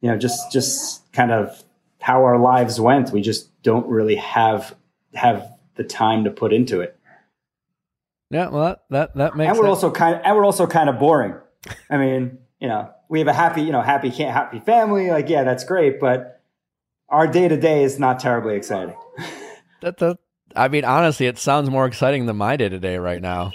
[0.01, 1.63] you know, just just kind of
[2.01, 4.75] how our lives went, we just don't really have
[5.13, 6.97] have the time to put into it.
[8.29, 9.49] Yeah, well, that that, that makes.
[9.49, 9.83] And we're sense.
[9.83, 11.35] also kind of and we're also kind of boring.
[11.89, 15.09] I mean, you know, we have a happy, you know, happy, can't happy family.
[15.09, 15.99] Like, yeah, that's great.
[15.99, 16.41] But
[17.09, 18.95] our day to day is not terribly exciting.
[19.81, 20.17] that, that,
[20.55, 23.51] I mean, honestly, it sounds more exciting than my day to day right now.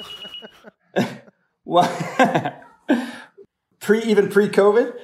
[1.64, 1.88] well,
[3.80, 4.94] pre, even pre COVID?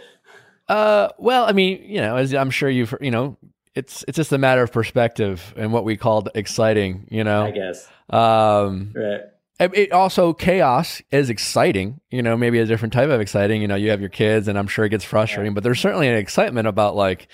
[0.68, 3.36] Uh, well, I mean, you know, as I'm sure you've, you know,
[3.76, 7.50] it's, it's just a matter of perspective and what we called exciting, you know, I
[7.50, 7.88] guess.
[8.08, 9.72] Um, right.
[9.74, 13.60] it also chaos is exciting you know maybe a different type of exciting.
[13.60, 16.08] You know you have your kids and i'm sure it gets frustrating but there's certainly
[16.08, 17.26] an excitement about like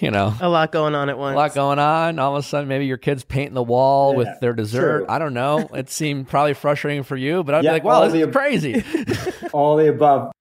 [0.00, 1.34] you know a lot going on at once.
[1.34, 2.18] a lot going on.
[2.18, 5.00] All of a sudden maybe your kids painting the wall yeah, with their dessert.
[5.00, 5.06] true.
[5.08, 5.68] i don't know.
[5.74, 8.32] It seemed probably frustrating for you but i'd yeah, be like wow this is ab-
[8.32, 8.82] crazy.
[9.52, 10.32] All the above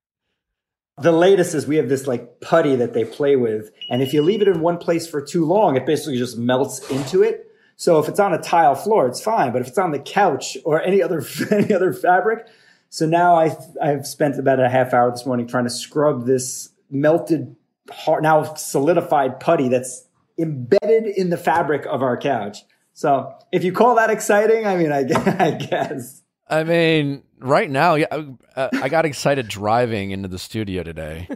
[1.02, 4.22] the latest is we have this like putty that they play with and if you
[4.22, 8.00] leave it in one place for too long it basically just melts into it So
[8.00, 9.52] if it's on a tile floor, it's fine.
[9.52, 12.48] But if it's on the couch or any other any other fabric,
[12.90, 16.70] so now I I've spent about a half hour this morning trying to scrub this
[16.90, 17.56] melted,
[17.90, 22.60] hard, now solidified putty that's embedded in the fabric of our couch.
[22.94, 25.00] So if you call that exciting, I mean, I,
[25.44, 26.22] I guess.
[26.48, 28.08] I mean, right now, yeah,
[28.56, 31.28] uh, I got excited driving into the studio today.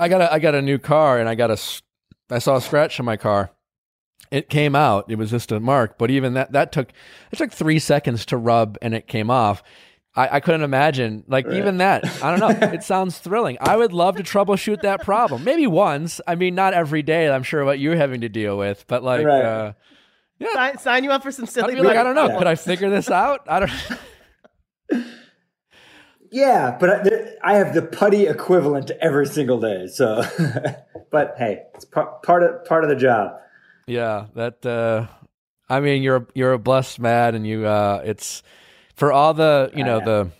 [0.00, 1.58] I got a, I got a new car, and I got a,
[2.30, 3.50] I saw a scratch on my car.
[4.30, 5.10] It came out.
[5.10, 6.90] It was just a mark, but even that that took
[7.30, 9.62] it took three seconds to rub, and it came off.
[10.14, 11.56] I, I couldn't imagine, like right.
[11.56, 12.04] even that.
[12.22, 12.68] I don't know.
[12.68, 13.56] it sounds thrilling.
[13.60, 15.44] I would love to troubleshoot that problem.
[15.44, 16.20] Maybe once.
[16.26, 17.30] I mean, not every day.
[17.30, 19.44] I'm sure what you're having to deal with, but like, right.
[19.44, 19.72] uh,
[20.38, 21.76] yeah, sign, sign, you up for some silly.
[21.76, 22.28] I'd like, I don't know.
[22.28, 22.38] Yeah.
[22.38, 23.42] Could I figure this out?
[23.48, 25.04] I don't.
[26.30, 29.86] Yeah, but I, have the putty equivalent every single day.
[29.86, 30.22] So,
[31.10, 33.38] but hey, it's part, part of part of the job.
[33.86, 34.64] Yeah, that.
[34.64, 35.06] Uh,
[35.70, 37.66] I mean, you're you're a blessed man, and you.
[37.66, 38.42] Uh, it's
[38.94, 40.30] for all the you know the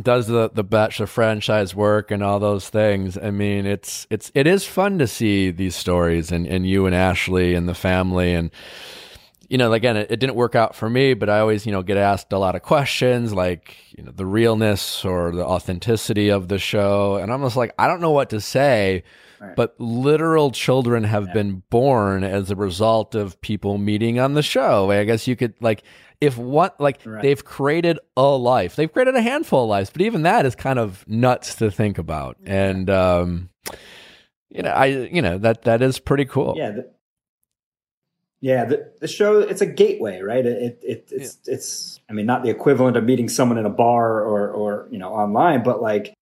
[0.00, 3.16] does the the batch bachelor franchise work and all those things.
[3.16, 6.94] I mean, it's it's it is fun to see these stories and and you and
[6.94, 8.50] Ashley and the family and
[9.48, 11.82] you know, again, it, it, didn't work out for me, but I always, you know,
[11.82, 16.48] get asked a lot of questions like, you know, the realness or the authenticity of
[16.48, 17.16] the show.
[17.16, 19.04] And I'm just like, I don't know what to say,
[19.40, 19.56] right.
[19.56, 21.32] but literal children have yeah.
[21.32, 24.90] been born as a result of people meeting on the show.
[24.90, 25.82] I guess you could, like,
[26.20, 27.22] if what, like, right.
[27.22, 30.78] they've created a life, they've created a handful of lives, but even that is kind
[30.78, 32.36] of nuts to think about.
[32.42, 32.68] Yeah.
[32.68, 33.50] And, um,
[34.48, 36.54] you know, I, you know, that, that is pretty cool.
[36.56, 36.70] Yeah.
[36.70, 36.93] The-
[38.44, 40.44] yeah, the, the show it's a gateway, right?
[40.44, 41.54] It, it it's yeah.
[41.54, 44.98] it's I mean not the equivalent of meeting someone in a bar or or you
[44.98, 46.12] know online, but like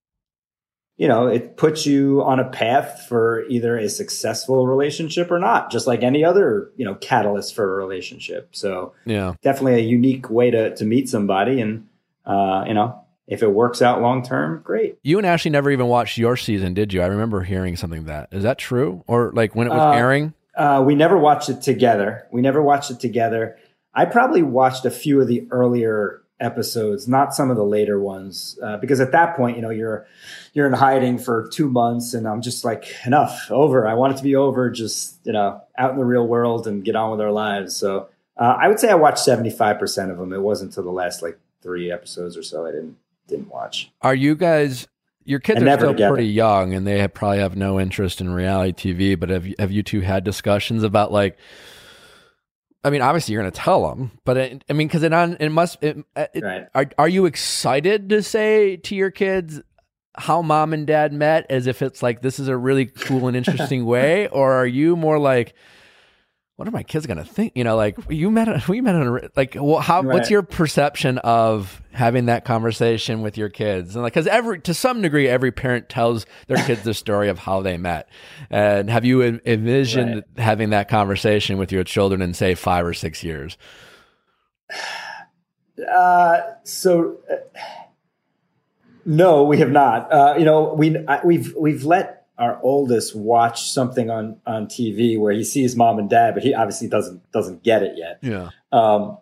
[0.96, 5.72] you know, it puts you on a path for either a successful relationship or not,
[5.72, 8.50] just like any other, you know, catalyst for a relationship.
[8.52, 11.88] So yeah, definitely a unique way to to meet somebody and
[12.24, 14.96] uh, you know, if it works out long term, great.
[15.02, 17.02] You and Ashley never even watched your season, did you?
[17.02, 18.28] I remember hearing something that.
[18.30, 19.02] Is that true?
[19.08, 20.34] Or like when it was uh, airing?
[20.56, 22.26] Uh, we never watched it together.
[22.30, 23.56] We never watched it together.
[23.94, 28.58] I probably watched a few of the earlier episodes, not some of the later ones,
[28.62, 30.06] uh, because at that point, you know, you're
[30.52, 33.86] you're in hiding for two months, and I'm just like, enough, over.
[33.86, 34.70] I want it to be over.
[34.70, 37.76] Just you know, out in the real world and get on with our lives.
[37.76, 40.32] So uh, I would say I watched 75 percent of them.
[40.32, 42.96] It wasn't until the last like three episodes or so I didn't
[43.28, 43.90] didn't watch.
[44.02, 44.86] Are you guys
[45.24, 48.94] your kids are still pretty young and they have, probably have no interest in reality
[48.94, 51.38] TV, but have, have you two had discussions about like,
[52.84, 55.36] I mean, obviously you're going to tell them, but it, I mean, cause it on,
[55.38, 56.66] it must, it, uh, it, right.
[56.74, 59.60] are, are you excited to say to your kids
[60.16, 63.36] how mom and dad met as if it's like, this is a really cool and
[63.36, 64.28] interesting way?
[64.28, 65.54] Or are you more like,
[66.56, 67.52] what are my kids gonna think?
[67.56, 70.02] You know, like you met, we met on a, like, well, how?
[70.02, 70.14] Right.
[70.14, 73.94] What's your perception of having that conversation with your kids?
[73.94, 77.38] And like, because every to some degree, every parent tells their kids the story of
[77.38, 78.08] how they met.
[78.50, 80.44] And have you envisioned right.
[80.44, 83.56] having that conversation with your children in say five or six years?
[85.90, 87.18] Uh, so.
[87.28, 87.36] Uh,
[89.04, 90.12] no, we have not.
[90.12, 95.18] Uh, you know, we I, we've we've let our oldest watch something on on TV
[95.18, 98.18] where he sees mom and dad, but he obviously doesn't doesn't get it yet.
[98.22, 98.50] Yeah.
[98.72, 99.18] Um,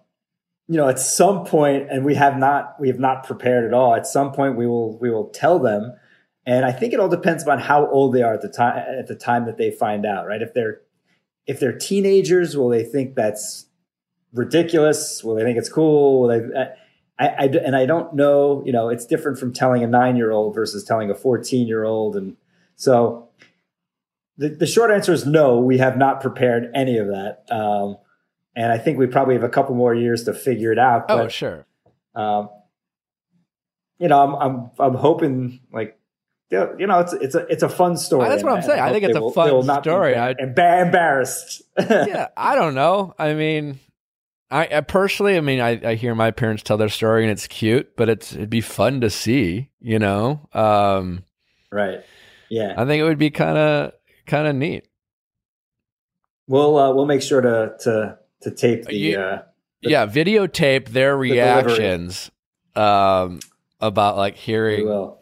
[0.68, 3.94] you know, at some point, and we have not we have not prepared at all.
[3.94, 5.94] At some point, we will we will tell them,
[6.46, 9.08] and I think it all depends upon how old they are at the time at
[9.08, 10.26] the time that they find out.
[10.26, 10.40] Right?
[10.40, 10.80] If they're
[11.46, 13.66] if they're teenagers, will they think that's
[14.32, 15.24] ridiculous?
[15.24, 16.20] Will they think it's cool?
[16.20, 16.74] Will they?
[17.18, 18.62] I, I, and I don't know.
[18.64, 21.84] You know, it's different from telling a nine year old versus telling a fourteen year
[21.84, 22.36] old, and
[22.80, 23.28] so
[24.38, 27.44] the, the short answer is no, we have not prepared any of that.
[27.50, 27.98] Um,
[28.56, 31.02] and I think we probably have a couple more years to figure it out.
[31.10, 31.66] Oh, but, oh, sure.
[32.14, 32.48] Um,
[33.98, 35.98] you know, I'm, I'm, I'm hoping like,
[36.50, 38.28] you know, it's it's a it's a fun story.
[38.28, 38.80] That's what I'm saying.
[38.80, 40.16] I, I think it's a will, fun story.
[40.16, 41.62] I embarrassed.
[41.78, 43.14] yeah, I don't know.
[43.18, 43.78] I mean,
[44.50, 47.46] I, I, personally, I mean, I, I hear my parents tell their story and it's
[47.46, 49.68] cute, but it's it'd be fun to see.
[49.80, 51.24] You know, um,
[51.70, 52.00] right?
[52.50, 53.92] Yeah, I think it would be kind of
[54.26, 54.86] kind of neat.
[56.46, 59.42] We'll uh, we'll make sure to to to tape the, you, uh,
[59.82, 62.30] the yeah videotape their reactions
[62.74, 63.40] the um,
[63.80, 65.14] about like hearing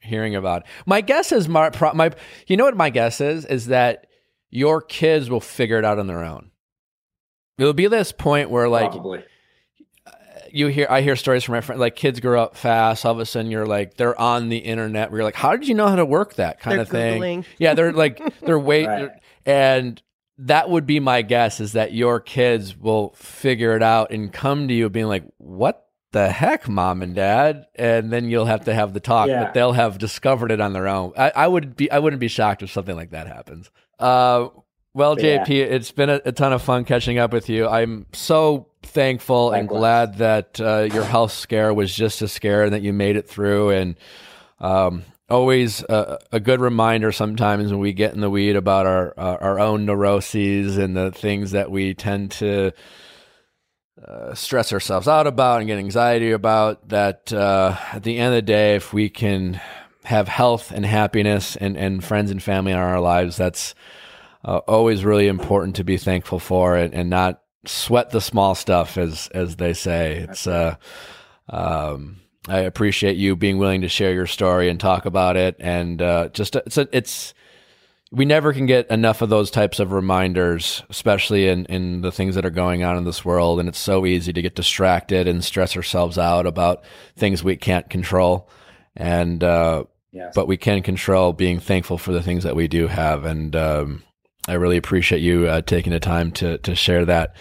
[0.00, 0.62] hearing about.
[0.62, 0.68] It.
[0.86, 2.12] My guess is my my
[2.46, 4.06] you know what my guess is is that
[4.50, 6.50] your kids will figure it out on their own.
[7.56, 9.24] It'll be this point where like Probably
[10.52, 13.04] you hear I hear stories from my friends like kids grow up fast.
[13.06, 15.10] All of a sudden, you're like they're on the internet.
[15.10, 17.20] Where you're like, how did you know how to work that kind they're of thing?
[17.22, 17.44] Googling.
[17.58, 19.10] Yeah, they're like they're wait right.
[19.46, 20.00] and
[20.38, 24.68] that would be my guess is that your kids will figure it out and come
[24.68, 28.74] to you being like, "What the heck, mom and dad?" And then you'll have to
[28.74, 29.44] have the talk, Yeah.
[29.44, 31.12] but they'll have discovered it on their own.
[31.18, 33.70] I, I would be I wouldn't be shocked if something like that happens.
[33.98, 34.48] Uh,
[34.98, 35.44] well, Yeah.
[35.44, 37.66] JP, it's been a, a ton of fun catching up with you.
[37.68, 42.72] I'm so thankful and glad that uh, your health scare was just a scare and
[42.74, 43.70] that you made it through.
[43.70, 43.96] And
[44.60, 49.14] um, always a, a good reminder sometimes when we get in the weed about our
[49.16, 52.72] uh, our own neuroses and the things that we tend to
[54.06, 56.88] uh, stress ourselves out about and get anxiety about.
[56.88, 59.60] That uh, at the end of the day, if we can
[60.04, 63.74] have health and happiness and, and friends and family in our lives, that's
[64.48, 68.96] uh, always really important to be thankful for and, and not sweat the small stuff
[68.96, 70.26] as as they say.
[70.28, 70.76] It's uh
[71.48, 76.00] um I appreciate you being willing to share your story and talk about it and
[76.00, 77.34] uh just it's a, it's
[78.10, 82.36] we never can get enough of those types of reminders, especially in, in the things
[82.36, 83.60] that are going on in this world.
[83.60, 86.84] And it's so easy to get distracted and stress ourselves out about
[87.16, 88.48] things we can't control.
[88.96, 90.32] And, uh, Yes.
[90.34, 93.26] but we can control being thankful for the things that we do have.
[93.26, 94.02] And um,
[94.48, 97.36] I really appreciate you uh, taking the time to to share that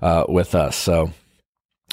[0.00, 0.74] uh, with us.
[0.74, 1.12] So,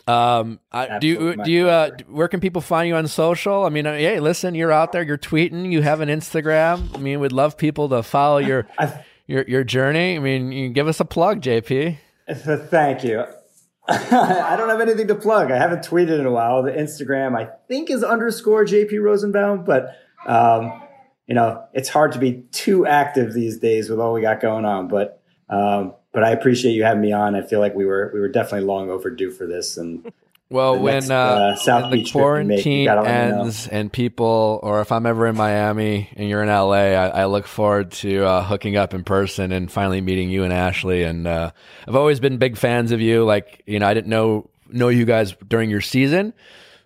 [0.07, 3.65] um, I, do you do you uh, where can people find you on social?
[3.65, 6.95] I mean, uh, hey, listen, you're out there, you're tweeting, you have an Instagram.
[6.95, 8.67] I mean, we'd love people to follow your
[9.27, 10.15] your your journey.
[10.15, 11.97] I mean, you give us a plug, JP.
[12.69, 13.25] thank you.
[13.87, 15.51] I don't have anything to plug.
[15.51, 16.63] I haven't tweeted in a while.
[16.63, 20.82] The Instagram, I think, is underscore JP Rosenbaum, but um,
[21.27, 24.65] you know, it's hard to be too active these days with all we got going
[24.65, 24.87] on.
[24.87, 27.35] But um, but I appreciate you having me on.
[27.35, 30.11] I feel like we were we were definitely long overdue for this, and
[30.53, 33.01] Well, when next, uh, uh, South when the Beach trip we make, quarantine you gotta
[33.01, 33.41] let me know.
[33.41, 37.25] ends and people, or if I'm ever in Miami and you're in LA, I, I
[37.25, 41.01] look forward to uh, hooking up in person and finally meeting you and Ashley.
[41.03, 41.49] And uh,
[41.87, 43.23] I've always been big fans of you.
[43.25, 46.33] Like you know, I didn't know know you guys during your season,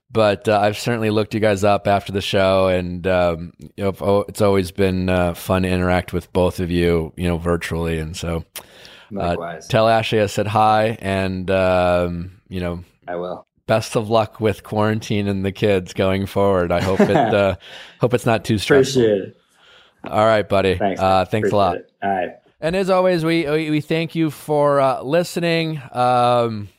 [0.10, 3.94] but uh, I've certainly looked you guys up after the show, and um, you know,
[4.00, 8.00] oh, it's always been uh, fun to interact with both of you, you know, virtually.
[8.00, 8.46] And so,
[9.18, 13.46] uh, tell Ashley I said hi, and um, you know, I will.
[13.66, 16.72] best of luck with quarantine and the kids going forward.
[16.72, 17.56] I hope it uh,
[18.00, 19.02] hope it's not too stressful.
[19.02, 19.38] Appreciate it.
[20.10, 20.78] All right, buddy.
[20.78, 21.02] Thanks.
[21.02, 21.78] Uh, thanks a lot.
[21.78, 21.92] it.
[22.02, 22.30] All right.
[22.62, 25.82] And as always, we we, we thank you for uh, listening.
[25.92, 26.70] Um,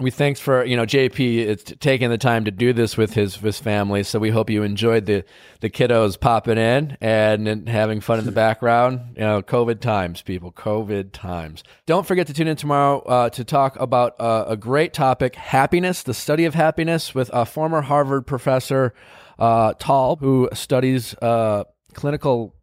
[0.00, 3.36] we thanks for you know JP it's taking the time to do this with his
[3.36, 4.04] his family.
[4.04, 5.24] So we hope you enjoyed the
[5.60, 9.16] the kiddos popping in and, and having fun in the background.
[9.16, 10.52] You know, COVID times, people.
[10.52, 11.64] COVID times.
[11.86, 16.04] Don't forget to tune in tomorrow uh, to talk about uh, a great topic: happiness,
[16.04, 18.94] the study of happiness, with a former Harvard professor,
[19.38, 22.54] uh, Tal, who studies uh, clinical.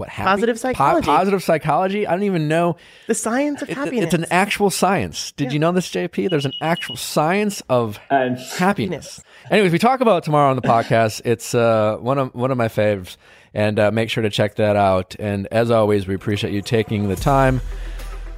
[0.00, 1.04] What happy- Positive po- psychology.
[1.06, 2.06] positive psychology.
[2.06, 2.76] I don't even know
[3.06, 4.04] The science of it- happiness.
[4.06, 5.32] It's an actual science.
[5.32, 6.30] Did you know this, JP?
[6.30, 9.20] There's an actual science of And happiness.
[9.50, 11.20] Anyways, we talk about it tomorrow on the podcast.
[11.30, 13.16] It's uh, one of one of my faves,
[13.52, 15.14] and uh, make sure to check that out.
[15.18, 17.60] And as always, we appreciate you taking the time.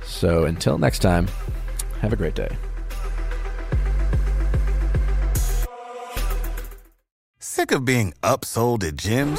[0.05, 1.29] So until next time,
[2.01, 2.49] have a great day.
[7.39, 9.39] Sick of being upsold at gyms?